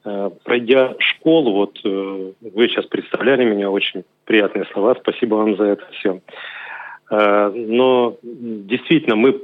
Э, 0.06 0.30
пройдя 0.44 0.94
школу, 1.00 1.52
вот 1.54 1.80
вы 1.84 2.68
сейчас 2.68 2.86
представляли 2.86 3.44
меня, 3.44 3.72
очень 3.72 4.04
приятные 4.26 4.66
слова, 4.66 4.96
спасибо 5.02 5.34
вам 5.36 5.58
за 5.58 5.64
это 5.64 5.86
все. 5.94 6.22
Э, 7.10 7.52
но 7.54 8.18
действительно 8.24 9.16
мы 9.16 9.42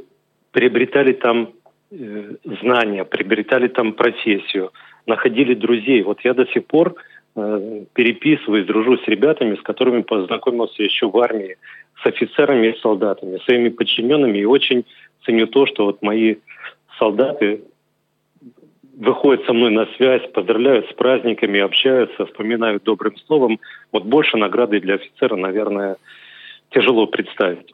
приобретали 0.52 1.14
там 1.14 1.54
э, 1.92 2.36
знания, 2.62 3.06
приобретали 3.06 3.68
там 3.68 3.94
профессию, 3.94 4.72
находили 5.06 5.54
друзей. 5.54 6.04
Вот 6.04 6.22
я 6.22 6.34
до 6.34 6.46
сих 6.48 6.66
пор 6.66 6.96
э, 7.36 7.86
переписываюсь, 7.94 8.66
дружу 8.66 8.98
с 8.98 9.08
ребятами, 9.08 9.56
с 9.56 9.62
которыми 9.62 10.02
познакомился 10.02 10.84
еще 10.84 11.10
в 11.10 11.18
армии, 11.18 11.58
с 12.02 12.06
офицерами 12.06 12.68
и 12.68 12.80
солдатами, 12.80 13.40
своими 13.46 13.70
подчиненными. 13.70 14.40
И 14.40 14.46
очень 14.46 14.86
ценю 15.26 15.48
то, 15.48 15.66
что 15.66 15.86
вот 15.86 16.02
мои 16.02 16.36
солдаты 17.00 17.62
выходят 18.96 19.46
со 19.46 19.54
мной 19.54 19.72
на 19.72 19.88
связь, 19.98 20.22
поздравляют 20.34 20.90
с 20.90 20.94
праздниками, 20.94 21.60
общаются, 21.60 22.26
вспоминают 22.26 22.84
добрым 22.84 23.18
словом. 23.26 23.60
Вот 23.92 24.04
больше 24.04 24.38
награды 24.38 24.80
для 24.80 24.96
офицера, 24.96 25.36
наверное, 25.36 25.98
тяжело 26.74 27.08
представить. 27.08 27.74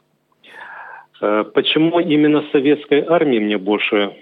Э, 1.20 1.44
почему 1.54 2.00
именно 2.00 2.44
советской 2.52 3.04
армии 3.06 3.38
мне 3.38 3.58
больше 3.58 4.16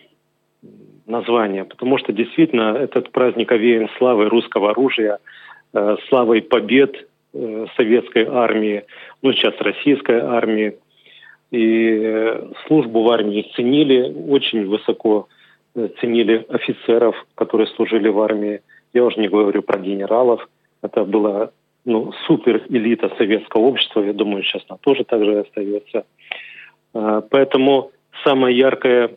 название? 1.07 1.65
Потому 1.65 1.99
что 1.99 2.13
действительно 2.13 2.77
этот 2.77 3.11
праздник 3.11 3.53
овеян 3.53 3.89
славой 3.99 4.29
русского 4.29 4.71
оружия, 4.71 5.19
э, 5.75 5.97
славой 6.09 6.43
побед 6.43 7.09
э, 7.35 7.67
советской 7.77 8.27
армии, 8.27 8.85
ну 9.23 9.33
сейчас 9.33 9.55
российской 9.61 10.21
армии. 10.21 10.77
И 11.51 12.35
службу 12.67 13.03
в 13.05 13.11
армии 13.11 13.51
ценили, 13.57 14.13
очень 14.29 14.67
высоко 14.67 15.29
ценили 15.99 16.45
офицеров, 16.51 17.15
которые 17.37 17.69
служили 17.69 18.09
в 18.09 18.21
армии. 18.21 18.61
Я 18.93 19.05
уже 19.05 19.19
не 19.19 19.29
говорю 19.29 19.63
про 19.63 19.79
генералов. 19.79 20.47
Это 20.83 21.05
было 21.05 21.53
ну, 21.89 22.13
супер 22.27 22.63
элита 22.69 23.11
советского 23.17 23.63
общества, 23.63 24.03
я 24.03 24.13
думаю, 24.13 24.43
сейчас 24.43 24.63
она 24.69 24.79
тоже 24.79 25.05
так 25.05 25.25
же 25.25 25.41
остается. 25.41 26.05
А, 26.93 27.23
поэтому 27.23 27.93
самое 28.25 28.57
яркое, 28.57 29.11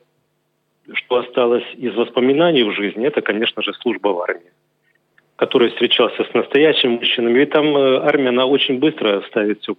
что 0.93 1.17
осталось 1.17 1.65
из 1.75 1.93
воспоминаний 1.95 2.63
в 2.63 2.71
жизни, 2.71 3.05
это, 3.05 3.21
конечно 3.21 3.61
же, 3.61 3.73
служба 3.73 4.07
в 4.09 4.21
армии, 4.21 4.53
который 5.35 5.69
встречался 5.71 6.23
с 6.23 6.33
настоящими 6.33 6.91
мужчинами. 6.91 7.41
И 7.41 7.45
там 7.45 7.75
э, 7.75 7.97
армия, 7.99 8.29
она 8.29 8.45
очень 8.45 8.79
быстро 8.79 9.21
ставит 9.27 9.59
все 9.61 9.75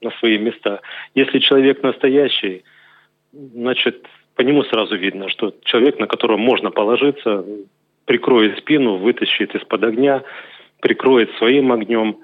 на 0.00 0.10
свои 0.12 0.38
места. 0.38 0.80
Если 1.14 1.40
человек 1.40 1.82
настоящий, 1.82 2.64
значит, 3.32 4.06
по 4.34 4.40
нему 4.40 4.64
сразу 4.64 4.96
видно, 4.96 5.28
что 5.28 5.54
человек, 5.64 5.98
на 5.98 6.06
которого 6.06 6.38
можно 6.38 6.70
положиться, 6.70 7.44
прикроет 8.06 8.58
спину, 8.58 8.96
вытащит 8.96 9.54
из-под 9.54 9.84
огня, 9.84 10.22
прикроет 10.80 11.30
своим 11.36 11.72
огнем. 11.72 12.18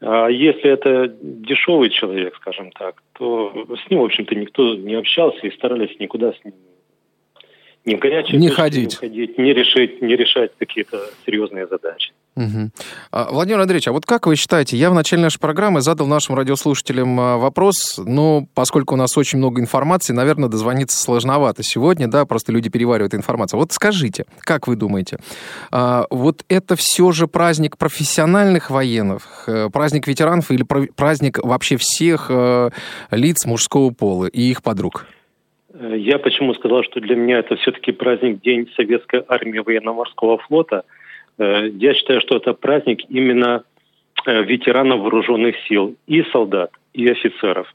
А 0.00 0.28
если 0.28 0.70
это 0.70 1.08
дешевый 1.22 1.90
человек, 1.90 2.36
скажем 2.36 2.70
так, 2.72 3.02
то 3.18 3.52
с 3.84 3.90
ним, 3.90 4.00
в 4.00 4.04
общем-то, 4.04 4.34
никто 4.34 4.74
не 4.74 4.94
общался 4.94 5.46
и 5.46 5.54
старались 5.54 5.98
никуда 5.98 6.32
с 6.32 6.44
ним 6.44 6.54
не 7.84 7.96
в 7.96 8.00
горячие 8.00 8.38
не 8.38 8.48
ходить. 8.48 8.92
не 9.02 9.08
ходить, 9.08 9.38
не 9.38 9.52
решить, 9.52 10.02
не 10.02 10.16
решать 10.16 10.52
какие-то 10.58 11.00
серьезные 11.26 11.66
задачи. 11.66 12.12
Угу. 12.36 12.70
Владимир 13.30 13.60
Андреевич, 13.60 13.86
а 13.86 13.92
вот 13.92 14.06
как 14.06 14.26
вы 14.26 14.34
считаете, 14.34 14.76
я 14.76 14.90
в 14.90 14.94
начале 14.94 15.22
нашей 15.22 15.38
программы 15.38 15.82
задал 15.82 16.08
нашим 16.08 16.34
радиослушателям 16.34 17.20
а, 17.20 17.36
вопрос, 17.36 18.00
но 18.04 18.48
поскольку 18.54 18.94
у 18.94 18.96
нас 18.96 19.16
очень 19.16 19.38
много 19.38 19.60
информации, 19.60 20.12
наверное, 20.12 20.48
дозвониться 20.48 21.00
сложновато 21.00 21.62
сегодня, 21.62 22.08
да, 22.08 22.24
просто 22.24 22.50
люди 22.50 22.70
переваривают 22.70 23.14
информацию. 23.14 23.60
Вот 23.60 23.70
скажите, 23.70 24.24
как 24.40 24.66
вы 24.66 24.74
думаете, 24.74 25.18
а, 25.70 26.06
вот 26.10 26.44
это 26.48 26.74
все 26.74 27.12
же 27.12 27.28
праздник 27.28 27.76
профессиональных 27.76 28.70
военных, 28.70 29.44
э, 29.46 29.68
праздник 29.72 30.08
ветеранов 30.08 30.50
или 30.50 30.64
праздник 30.64 31.38
вообще 31.38 31.76
всех 31.76 32.26
э, 32.30 32.70
лиц 33.12 33.44
мужского 33.44 33.90
пола 33.90 34.26
и 34.26 34.42
их 34.42 34.62
подруг? 34.62 35.06
Э, 35.84 35.96
я 35.96 36.18
почему 36.18 36.54
сказал, 36.54 36.82
что 36.82 37.00
для 37.00 37.16
меня 37.16 37.38
это 37.38 37.56
все-таки 37.56 37.92
праздник 37.92 38.40
День 38.40 38.70
Советской 38.76 39.24
армии 39.28 39.58
военно-морского 39.58 40.38
флота. 40.38 40.84
Э, 41.38 41.68
я 41.68 41.94
считаю, 41.94 42.20
что 42.20 42.36
это 42.36 42.54
праздник 42.54 43.02
именно 43.08 43.64
э, 44.26 44.42
ветеранов 44.44 45.00
вооруженных 45.00 45.56
сил, 45.68 45.96
и 46.06 46.22
солдат, 46.32 46.70
и 46.92 47.08
офицеров. 47.08 47.74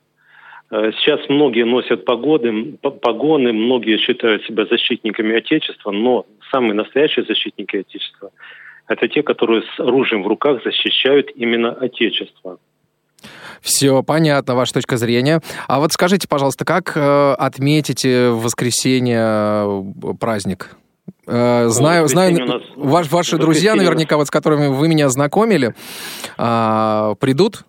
Сейчас 0.72 1.28
многие 1.30 1.66
носят 1.66 2.06
погоды, 2.06 2.78
погоны, 3.02 3.52
многие 3.54 3.98
считают 3.98 4.46
себя 4.46 4.68
защитниками 4.68 5.36
Отечества, 5.36 5.90
но 5.90 6.28
самые 6.52 6.76
настоящие 6.76 7.26
защитники 7.26 7.78
Отечества– 7.78 8.30
это 8.88 9.08
те, 9.08 9.24
которые 9.24 9.64
с 9.64 9.80
оружием 9.80 10.22
в 10.22 10.28
руках 10.28 10.64
защищают 10.64 11.32
именно 11.36 11.72
Отечество. 11.72 12.60
Все 13.62 14.04
понятно, 14.04 14.56
ваша 14.56 14.74
точка 14.74 14.98
зрения. 14.98 15.42
А 15.68 15.80
вот 15.80 15.92
скажите, 15.94 16.28
пожалуйста, 16.28 16.66
как 16.66 16.94
э, 16.96 17.34
отметите 17.34 18.30
в 18.30 18.44
воскресенье 18.44 19.20
э, 19.20 19.84
праздник? 20.20 20.76
Э, 21.28 21.68
знаю, 21.68 22.08
знаю, 22.08 22.62
ваш, 22.76 23.12
ваши 23.12 23.38
друзья, 23.38 23.76
наверняка, 23.76 24.18
вот 24.18 24.28
с 24.28 24.32
которыми 24.32 24.68
вы 24.68 24.88
меня 24.88 25.10
знакомили, 25.10 25.74
э, 26.38 27.16
придут? 27.20 27.64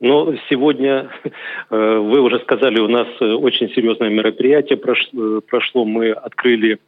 Ну, 0.00 0.34
сегодня, 0.50 1.10
э, 1.24 1.30
вы 1.70 2.20
уже 2.20 2.38
сказали, 2.40 2.80
у 2.80 2.88
нас 2.88 3.08
очень 3.20 3.70
серьезное 3.70 4.10
мероприятие 4.10 4.78
прошло. 4.78 5.84
Мы 5.84 6.10
открыли 6.10 6.78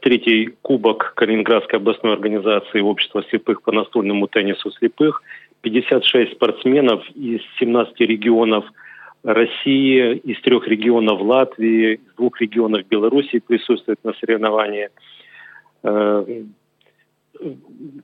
третий 0.00 0.54
кубок 0.62 1.12
Калининградской 1.16 1.78
областной 1.78 2.14
организации 2.14 2.80
общества 2.80 3.22
слепых 3.28 3.60
по 3.60 3.72
настольному 3.72 4.26
теннису 4.26 4.70
слепых– 4.70 5.22
56 5.62 6.32
спортсменов 6.32 7.08
из 7.14 7.40
17 7.58 8.00
регионов 8.00 8.64
России, 9.22 10.16
из 10.18 10.40
трех 10.42 10.68
регионов 10.68 11.20
Латвии, 11.20 11.94
из 11.94 12.14
двух 12.16 12.40
регионов 12.40 12.86
Белоруссии 12.86 13.42
присутствуют 13.44 14.02
на 14.04 14.12
соревновании. 14.14 14.90
Э, 15.82 16.44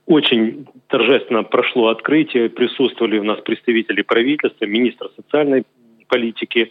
очень 0.05 0.67
торжественно 0.87 1.43
прошло 1.43 1.87
открытие, 1.87 2.49
присутствовали 2.49 3.17
у 3.19 3.23
нас 3.23 3.39
представители 3.41 4.01
правительства, 4.01 4.65
министр 4.65 5.09
социальной 5.15 5.63
политики. 6.13 6.69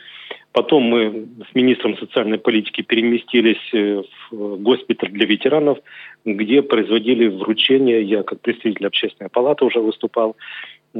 Потом 0.53 0.83
мы 0.83 1.27
с 1.51 1.55
министром 1.55 1.97
социальной 1.97 2.39
политики 2.39 2.83
переместились 2.83 3.75
э, 3.75 4.03
в 4.31 4.57
госпиталь 4.63 5.11
для 5.11 5.27
ветеранов, 5.27 5.79
где 6.25 6.63
производили 6.63 7.29
вручение, 7.29 8.03
я 8.03 8.23
как 8.23 8.41
представитель 8.41 8.87
общественной 8.87 9.31
палаты 9.31 9.65
уже 9.65 9.81
выступал, 9.81 10.37
э, 10.95 10.99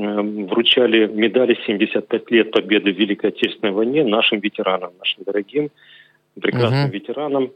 вручали 0.51 1.07
медали 1.07 1.59
75 1.67 2.31
лет 2.31 2.51
победы 2.51 2.93
в 2.93 2.99
Великой 2.99 3.31
Отечественной 3.31 3.73
войне 3.73 4.05
нашим 4.05 4.41
ветеранам, 4.41 4.91
нашим 4.99 5.25
дорогим 5.25 5.71
прекрасным 6.41 6.87
угу. 6.87 6.93
ветеранам. 6.95 7.51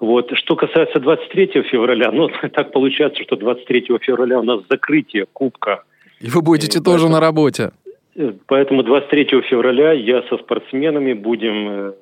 Вот. 0.00 0.30
Что 0.34 0.56
касается 0.56 0.98
23 0.98 1.62
февраля, 1.70 2.10
ну, 2.10 2.30
так 2.54 2.72
получается, 2.72 3.22
что 3.22 3.36
23 3.36 3.86
февраля 4.00 4.40
у 4.40 4.42
нас 4.42 4.60
закрытие 4.70 5.26
Кубка. 5.32 5.84
И 6.20 6.28
вы 6.28 6.40
будете 6.42 6.78
и 6.78 6.82
тоже 6.82 7.04
поэтому, 7.04 7.12
на 7.12 7.20
работе. 7.20 7.70
Э, 8.16 8.32
поэтому 8.46 8.82
23 8.82 9.42
февраля 9.42 9.92
я 9.92 10.22
со 10.22 10.36
спортсменами 10.38 11.12
будем 11.12 11.68
э, 11.68 11.92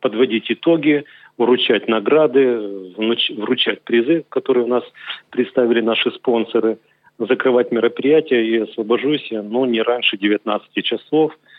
подводить 0.00 0.50
итоги, 0.50 1.04
вручать 1.38 1.88
награды, 1.88 2.94
вручать 3.36 3.82
призы, 3.82 4.24
которые 4.28 4.64
у 4.64 4.68
нас 4.68 4.84
представили 5.30 5.80
наши 5.80 6.10
спонсоры, 6.10 6.78
закрывать 7.18 7.72
мероприятия. 7.72 8.44
И 8.44 8.58
освобожусь, 8.58 9.28
но 9.30 9.66
не 9.66 9.82
раньше 9.82 10.16
19 10.16 10.84
часов– 10.84 11.32
ну, 11.42 11.51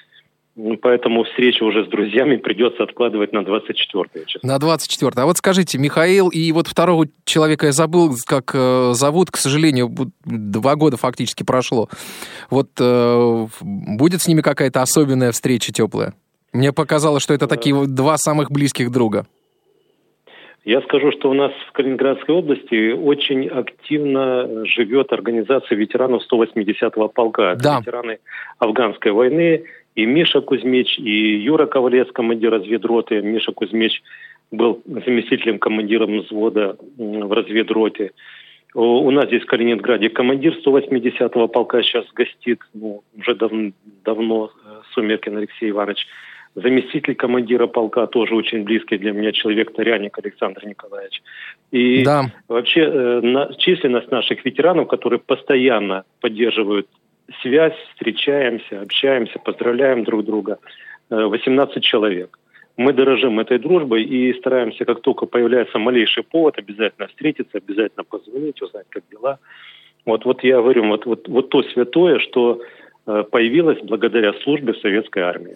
поэтому 0.81 1.23
встречу 1.23 1.65
уже 1.65 1.85
с 1.85 1.87
друзьями 1.87 2.37
придется 2.37 2.83
откладывать 2.83 3.33
на 3.33 3.43
24 3.43 4.25
число. 4.25 4.41
На 4.43 4.59
24 4.59 5.11
А 5.15 5.25
вот 5.25 5.37
скажите, 5.37 5.77
Михаил, 5.77 6.29
и 6.29 6.51
вот 6.51 6.67
второго 6.67 7.07
человека 7.25 7.67
я 7.67 7.71
забыл, 7.71 8.13
как 8.27 8.51
э, 8.53 8.91
зовут, 8.93 9.31
к 9.31 9.37
сожалению, 9.37 9.89
два 10.25 10.75
года 10.75 10.97
фактически 10.97 11.43
прошло. 11.43 11.89
Вот 12.49 12.69
э, 12.79 13.47
будет 13.61 14.21
с 14.21 14.27
ними 14.27 14.41
какая-то 14.41 14.81
особенная 14.81 15.31
встреча 15.31 15.71
теплая? 15.73 16.13
Мне 16.53 16.71
показалось, 16.71 17.23
что 17.23 17.33
это 17.33 17.47
такие 17.47 17.75
два 17.87 18.17
самых 18.17 18.51
близких 18.51 18.91
друга. 18.91 19.25
Я 20.65 20.81
скажу, 20.81 21.11
что 21.11 21.29
у 21.29 21.33
нас 21.33 21.51
в 21.67 21.71
Калининградской 21.73 22.33
области 22.33 22.93
очень 22.93 23.47
активно 23.49 24.65
живет 24.65 25.11
организация 25.11 25.75
ветеранов 25.75 26.23
180-го 26.31 27.09
полка. 27.09 27.55
Да. 27.55 27.79
ветераны 27.79 28.19
афганской 28.59 29.11
войны, 29.11 29.65
и 29.95 30.05
Миша 30.05 30.41
Кузьмич, 30.41 30.97
и 30.97 31.37
Юра 31.37 31.65
Ковалец, 31.65 32.11
командир 32.11 32.51
разведроты. 32.51 33.21
Миша 33.21 33.51
Кузьмич 33.51 34.01
был 34.51 34.81
заместителем 34.85 35.59
командира 35.59 36.05
взвода 36.05 36.77
в 36.97 37.31
разведроте. 37.31 38.11
У 38.75 39.11
нас 39.11 39.27
здесь 39.27 39.43
в 39.43 39.45
Калининграде 39.45 40.09
командир 40.09 40.57
180-го 40.65 41.47
полка 41.47 41.83
сейчас 41.83 42.05
гостит, 42.13 42.59
ну, 42.73 43.03
уже 43.15 43.35
дав 43.35 43.51
давно, 44.03 44.49
э, 44.65 44.81
Сумеркин 44.93 45.37
Алексей 45.37 45.69
Иванович. 45.69 46.07
Заместитель 46.55 47.13
командира 47.13 47.67
полка 47.67 48.07
тоже 48.07 48.35
очень 48.35 48.63
близкий 48.63 48.97
для 48.97 49.11
меня 49.11 49.31
человек 49.31 49.73
Таряник 49.75 50.17
Александр 50.17 50.65
Николаевич. 50.65 51.21
И 51.71 52.03
да. 52.03 52.23
вообще 52.47 52.81
э, 52.81 53.21
на, 53.21 53.53
численность 53.57 54.11
наших 54.11 54.43
ветеранов, 54.43 54.87
которые 54.87 55.19
постоянно 55.19 56.03
поддерживают 56.19 56.87
связь, 57.41 57.75
встречаемся, 57.91 58.81
общаемся, 58.81 59.39
поздравляем 59.39 60.03
друг 60.03 60.25
друга. 60.25 60.59
18 61.09 61.77
э, 61.77 61.79
человек. 61.81 62.39
Мы 62.75 62.91
дорожим 62.93 63.39
этой 63.39 63.59
дружбой 63.59 64.03
и 64.03 64.33
стараемся, 64.39 64.85
как 64.85 65.01
только 65.01 65.25
появляется 65.27 65.77
малейший 65.77 66.23
повод, 66.23 66.57
обязательно 66.57 67.07
встретиться, 67.07 67.59
обязательно 67.59 68.03
позвонить, 68.03 68.61
узнать, 68.61 68.87
как 68.89 69.03
дела. 69.11 69.37
Вот, 70.05 70.25
вот 70.25 70.43
я 70.43 70.57
говорю, 70.57 70.87
вот, 70.87 71.05
вот, 71.05 71.27
вот 71.27 71.49
то 71.49 71.61
святое, 71.63 72.19
что 72.19 72.61
э, 73.05 73.23
появилось 73.29 73.79
благодаря 73.83 74.33
службе 74.43 74.73
в 74.73 74.79
советской 74.79 75.23
армии. 75.23 75.55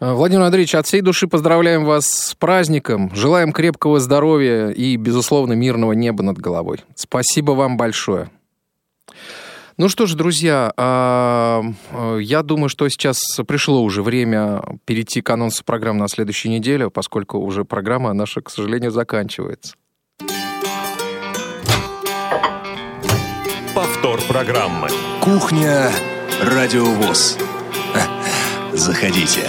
Э, 0.00 0.14
Владимир 0.14 0.42
Андреевич, 0.42 0.74
от 0.74 0.86
всей 0.86 1.00
души 1.00 1.26
поздравляем 1.26 1.84
вас 1.84 2.06
с 2.06 2.34
праздником. 2.34 3.10
Желаем 3.14 3.52
крепкого 3.52 3.98
здоровья 3.98 4.68
и, 4.70 4.96
безусловно, 4.96 5.54
мирного 5.54 5.92
неба 5.92 6.22
над 6.22 6.38
головой. 6.38 6.78
Спасибо 6.94 7.52
вам 7.52 7.76
большое. 7.76 8.30
Ну 9.82 9.88
что 9.88 10.06
ж, 10.06 10.14
друзья, 10.14 10.72
а, 10.76 11.60
я 12.20 12.44
думаю, 12.44 12.68
что 12.68 12.88
сейчас 12.88 13.18
пришло 13.48 13.82
уже 13.82 14.04
время 14.04 14.62
перейти 14.84 15.22
к 15.22 15.30
анонсу 15.30 15.64
программы 15.64 15.98
на 15.98 16.08
следующую 16.08 16.52
неделю, 16.52 16.88
поскольку 16.88 17.38
уже 17.38 17.64
программа 17.64 18.12
наша, 18.12 18.42
к 18.42 18.48
сожалению, 18.48 18.92
заканчивается. 18.92 19.74
Повтор 23.74 24.20
программы. 24.28 24.88
Кухня 25.20 25.90
Радиовоз. 26.44 27.36
Заходите. 28.72 29.48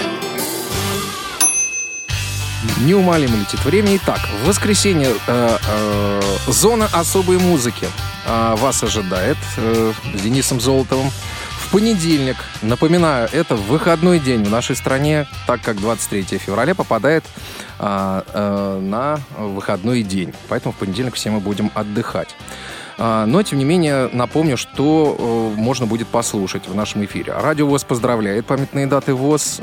Неумолимо 2.80 3.36
летит 3.36 3.64
время. 3.64 3.96
Итак, 3.96 4.20
в 4.42 4.48
воскресенье 4.48 5.08
э, 5.26 5.58
э, 5.68 6.20
зона 6.48 6.88
особой 6.92 7.38
музыки 7.38 7.86
э, 8.26 8.54
вас 8.56 8.82
ожидает 8.82 9.36
э, 9.56 9.92
с 10.14 10.20
Денисом 10.20 10.60
Золотовым. 10.60 11.10
В 11.58 11.70
понедельник, 11.70 12.36
напоминаю, 12.62 13.28
это 13.32 13.56
выходной 13.56 14.18
день 14.18 14.44
в 14.44 14.50
нашей 14.50 14.76
стране, 14.76 15.26
так 15.46 15.60
как 15.62 15.76
23 15.76 16.38
февраля 16.38 16.74
попадает 16.74 17.24
э, 17.78 18.22
э, 18.32 18.80
на 18.80 19.18
выходной 19.38 20.02
день. 20.02 20.32
Поэтому 20.48 20.72
в 20.72 20.76
понедельник 20.76 21.14
все 21.14 21.30
мы 21.30 21.40
будем 21.40 21.70
отдыхать. 21.74 22.34
А, 22.96 23.26
но, 23.26 23.42
тем 23.42 23.58
не 23.58 23.64
менее, 23.64 24.08
напомню, 24.12 24.56
что 24.56 25.52
э, 25.56 25.60
можно 25.60 25.86
будет 25.86 26.08
послушать 26.08 26.68
в 26.68 26.74
нашем 26.74 27.04
эфире. 27.04 27.34
Радио 27.36 27.66
ВОЗ 27.66 27.84
поздравляет 27.84 28.46
памятные 28.46 28.86
даты 28.86 29.14
ВОЗ. 29.14 29.60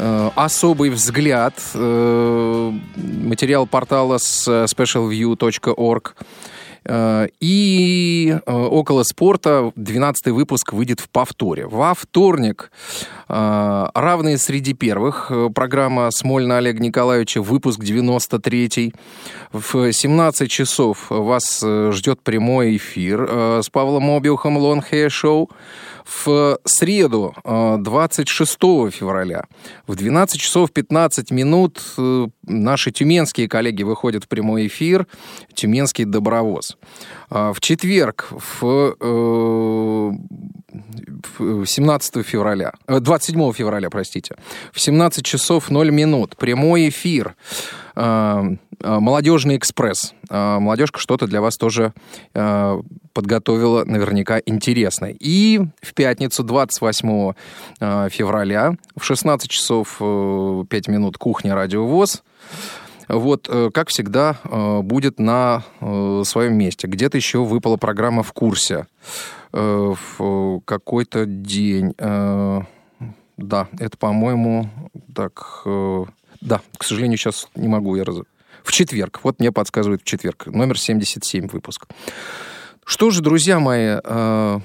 Э, 0.00 0.30
особый 0.34 0.88
взгляд. 0.88 1.54
Э, 1.74 2.72
материал 2.96 3.66
портала 3.66 4.16
с 4.16 4.48
specialview.org. 4.48 6.14
Э, 6.86 7.28
и 7.38 8.38
около 8.46 9.02
спорта 9.02 9.72
12 9.76 10.28
выпуск 10.28 10.72
выйдет 10.72 11.00
в 11.00 11.10
повторе. 11.10 11.66
Во 11.66 11.92
вторник 11.92 12.72
«Равные 13.28 14.38
среди 14.38 14.72
первых» 14.72 15.30
программа 15.54 16.10
Смольна 16.10 16.56
Олега 16.56 16.82
Николаевича, 16.82 17.42
выпуск 17.42 17.80
93 17.80 18.94
В 19.52 19.92
17 19.92 20.50
часов 20.50 21.10
вас 21.10 21.62
ждет 21.62 22.22
прямой 22.22 22.76
эфир 22.76 23.60
с 23.62 23.68
Павлом 23.68 24.10
Обиухом 24.10 24.56
«Лонхея 24.56 25.10
Шоу». 25.10 25.50
В 26.10 26.58
среду, 26.64 27.34
26 27.44 28.58
э, 28.62 28.90
февраля, 28.90 29.44
в 29.86 29.94
12 29.94 30.40
часов 30.40 30.72
15 30.72 31.30
минут 31.30 31.80
э, 31.96 32.26
наши 32.42 32.90
тюменские 32.90 33.48
коллеги 33.48 33.84
выходят 33.84 34.24
в 34.24 34.28
прямой 34.28 34.66
эфир 34.66 35.06
«Тюменский 35.54 36.04
добровоз». 36.04 36.76
А 37.30 37.52
в 37.52 37.60
четверг, 37.60 38.28
в 38.32 38.96
17 41.38 42.16
э, 42.16 42.22
февраля, 42.24 42.72
27 42.88 43.52
февраля, 43.52 43.88
простите, 43.88 44.34
в 44.72 44.80
17 44.80 45.24
часов 45.24 45.70
0 45.70 45.90
минут 45.90 46.36
прямой 46.36 46.88
эфир 46.88 47.36
«Молодежный 48.00 49.56
экспресс». 49.56 50.14
Молодежка 50.30 50.98
что-то 50.98 51.26
для 51.26 51.40
вас 51.40 51.56
тоже 51.56 51.92
подготовила 53.12 53.84
наверняка 53.84 54.40
интересное. 54.44 55.14
И 55.18 55.60
в 55.82 55.94
пятницу, 55.94 56.42
28 56.42 57.32
э, 57.80 58.08
февраля, 58.10 58.74
в 58.96 59.04
16 59.04 59.50
часов 59.50 59.96
5 59.98 60.00
э, 60.00 60.66
минут 60.92 61.18
кухня 61.18 61.54
«Радио 61.54 61.86
ВОЗ». 61.86 62.22
Вот, 63.08 63.48
э, 63.50 63.70
как 63.74 63.88
всегда, 63.88 64.36
будет 64.82 65.18
на 65.18 65.64
своем 65.80 66.54
месте. 66.54 66.86
Где-то 66.86 67.16
еще 67.16 67.44
выпала 67.44 67.76
программа 67.76 68.22
«В 68.22 68.32
курсе». 68.32 68.86
В 69.52 70.60
какой-то 70.64 71.26
день. 71.26 71.92
Да, 73.36 73.68
это, 73.78 73.98
по-моему, 73.98 74.70
так... 75.12 75.64
Да, 76.40 76.60
к 76.76 76.84
сожалению, 76.84 77.18
сейчас 77.18 77.48
не 77.54 77.68
могу 77.68 77.96
я 77.96 78.04
раз... 78.04 78.16
В 78.62 78.72
четверг. 78.72 79.20
Вот 79.22 79.40
мне 79.40 79.52
подсказывает 79.52 80.02
в 80.02 80.04
четверг. 80.04 80.46
Номер 80.46 80.78
77 80.78 81.48
выпуск. 81.48 81.86
Что 82.84 83.10
же, 83.10 83.22
друзья 83.22 83.58
мои, 83.58 83.98
э, 84.02 84.58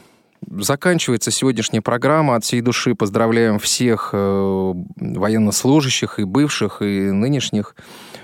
заканчивается 0.57 1.31
сегодняшняя 1.31 1.81
программа. 1.81 2.35
От 2.35 2.43
всей 2.43 2.61
души 2.61 2.95
поздравляем 2.95 3.59
всех 3.59 4.09
э, 4.13 4.73
военнослужащих 4.97 6.19
и 6.19 6.23
бывших, 6.23 6.81
и 6.81 7.11
нынешних, 7.11 7.75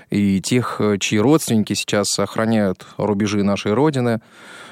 и 0.10 0.41
тех, 0.41 0.78
э, 0.80 0.97
чьи 0.97 1.20
родственники 1.20 1.74
сейчас 1.74 2.20
охраняют 2.20 2.86
рубежи 2.97 3.43
нашей 3.43 3.74
Родины. 3.74 4.22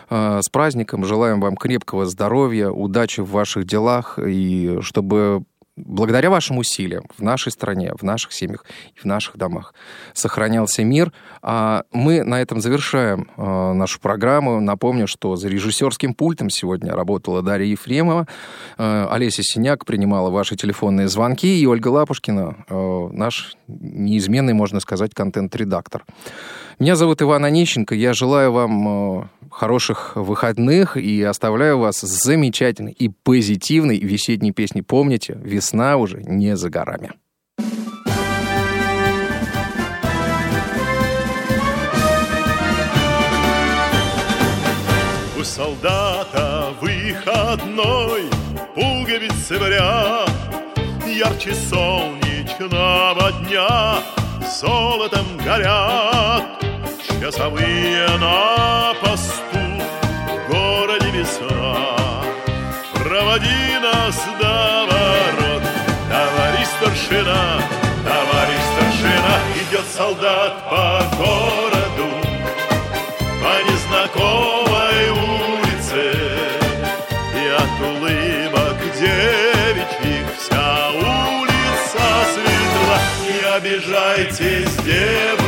С 0.10 0.50
праздником! 0.50 1.06
Желаем 1.06 1.40
вам 1.40 1.56
крепкого 1.56 2.08
здоровья, 2.08 2.70
удачи 2.70 3.20
в 3.20 3.30
ваших 3.30 3.66
делах, 3.66 4.18
и 4.18 4.80
чтобы 4.82 5.44
благодаря 5.86 6.30
вашим 6.30 6.58
усилиям 6.58 7.04
в 7.18 7.22
нашей 7.22 7.52
стране, 7.52 7.94
в 7.98 8.04
наших 8.04 8.34
семьях 8.34 8.66
и 8.96 9.00
в 9.00 9.06
наших 9.06 9.38
домах 9.38 9.74
сохранялся 10.14 10.84
мир. 10.84 11.12
А 11.42 11.84
мы 11.92 12.24
на 12.24 12.42
этом 12.42 12.62
завершаем 12.62 13.30
э, 13.38 13.74
нашу 13.74 14.00
программу. 14.00 14.60
Напомню, 14.60 15.08
что 15.08 15.36
за 15.36 15.48
режиссерским 15.48 16.14
пультом 16.14 16.50
сегодня 16.50 16.94
работала 16.94 17.42
Дарья 17.42 17.68
Ефремова, 17.68 18.28
э, 18.78 19.08
Олеся 19.10 19.44
Синяк 19.44 19.86
принимала 19.86 20.30
ваши 20.30 20.56
телефонные 20.56 21.08
звонки, 21.08 21.62
и 21.62 21.66
Ольга 21.66 21.88
Лапушкина, 21.88 22.66
э, 22.70 23.10
наш 23.14 23.56
неизменный, 23.68 24.54
можно 24.54 24.80
сказать, 24.80 25.14
контент-редактор. 25.14 26.06
Меня 26.80 26.96
зовут 26.96 27.22
Иван 27.22 27.44
Онищенко. 27.44 27.94
Я 27.94 28.14
желаю 28.14 28.52
вам 28.54 29.30
хороших 29.60 30.14
выходных 30.16 30.96
и 30.96 31.22
оставляю 31.22 31.80
вас 31.80 31.98
с 31.98 32.24
замечательной 32.24 32.94
и 32.94 33.10
позитивной 33.10 34.00
весенней 34.00 34.54
песней. 34.54 34.84
Помните, 34.84 35.38
весна 35.44 35.98
уже 35.98 36.24
не 36.24 36.56
за 36.56 36.70
горами. 36.70 37.12
У 45.38 45.44
солдата 45.44 46.74
выходной 46.80 48.30
пуговицы 48.76 49.60
в 49.60 49.68
ряд 49.68 50.32
Ярче 51.06 51.54
солнечного 51.54 53.34
дня 53.44 54.00
золотом 54.62 55.26
горят 55.44 56.60
Часовые 57.20 58.08
на 58.20 58.94
посту 59.02 59.49
Проводи 63.30 63.78
нас 63.80 64.16
до 64.40 64.88
ворот, 64.90 65.62
товарищ 66.10 66.68
старшина 66.80 67.62
Товарищ 68.04 68.62
старшина, 68.74 69.36
идет 69.62 69.86
солдат 69.86 70.54
по 70.68 71.04
городу 71.16 72.10
По 73.40 73.54
незнакомой 73.70 75.10
улице. 75.12 76.06
И 77.36 77.48
от 77.50 77.76
улыбок 77.88 78.78
девичьих 79.00 80.26
вся 80.40 80.90
улица 80.90 82.06
светла. 82.34 82.98
Не 83.28 83.40
обижайтесь, 83.58 84.76
девушки 84.78 85.39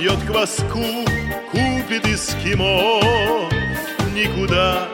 попьет 0.00 0.20
кваску, 0.26 1.04
купит 1.50 2.06
эскимо, 2.06 3.00
Никуда 4.14 4.88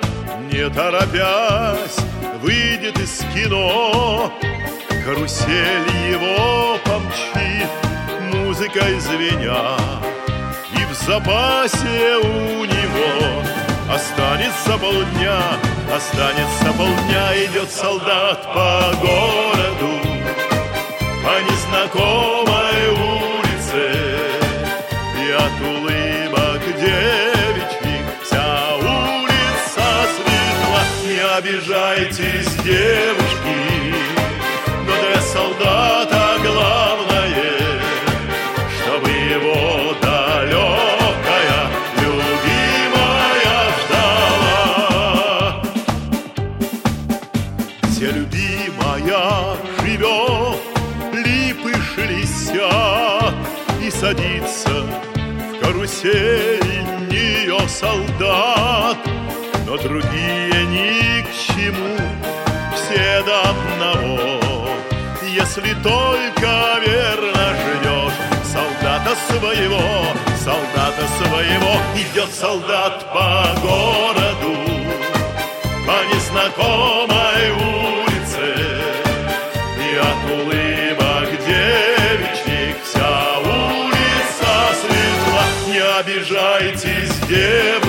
не 0.50 0.68
торопясь 0.68 1.96
выйдет 2.42 2.98
из 2.98 3.18
кино. 3.34 4.32
Карусель 5.04 5.88
его 6.10 6.78
помчит, 6.84 7.68
музыкой 8.34 8.98
звеня, 8.98 9.76
И 10.72 10.84
в 10.92 10.94
запасе 11.06 12.16
у 12.16 12.64
него 12.64 13.42
останется 13.92 14.76
полдня, 14.78 15.40
Останется 15.94 16.72
полдня, 16.76 17.44
идет 17.44 17.70
солдат 17.70 18.42
по 18.52 18.92
городу, 19.00 20.00
По 21.22 21.40
незнакомой 21.42 22.65
обижайтесь, 31.36 32.54
девушки, 32.64 33.58
но 34.86 34.92
для 35.02 35.20
солдата 35.20 36.38
главное, 36.42 37.80
чтобы 38.74 39.08
его 39.10 39.94
далекая 40.00 41.60
любимая 41.98 43.58
ждала. 43.84 45.62
Где 47.82 48.06
любимая 48.12 49.56
живет, 49.82 50.60
липы 51.12 51.72
шелестят, 51.94 53.34
И 53.82 53.90
садится 53.90 54.70
в 54.70 55.60
карусель 55.60 56.60
нее 57.10 57.60
солдат, 57.68 58.96
Но 59.66 59.76
другие 59.76 60.35
только 65.86 66.80
верно 66.84 67.54
ждешь 67.54 68.18
солдата 68.44 69.14
своего, 69.28 69.80
солдата 70.36 71.06
своего, 71.18 71.74
идет 71.94 72.32
солдат 72.34 73.06
по 73.12 73.46
городу, 73.62 74.52
по 75.86 75.96
незнакомой 76.12 77.50
улице. 77.52 78.46
И 79.78 79.96
от 79.96 80.20
улыбок 80.38 81.28
девичьих 81.46 82.76
вся 82.84 83.38
улица 83.38 84.52
светла 84.80 85.44
Не 85.68 85.80
обижайтесь, 86.00 87.16
девушки, 87.28 87.85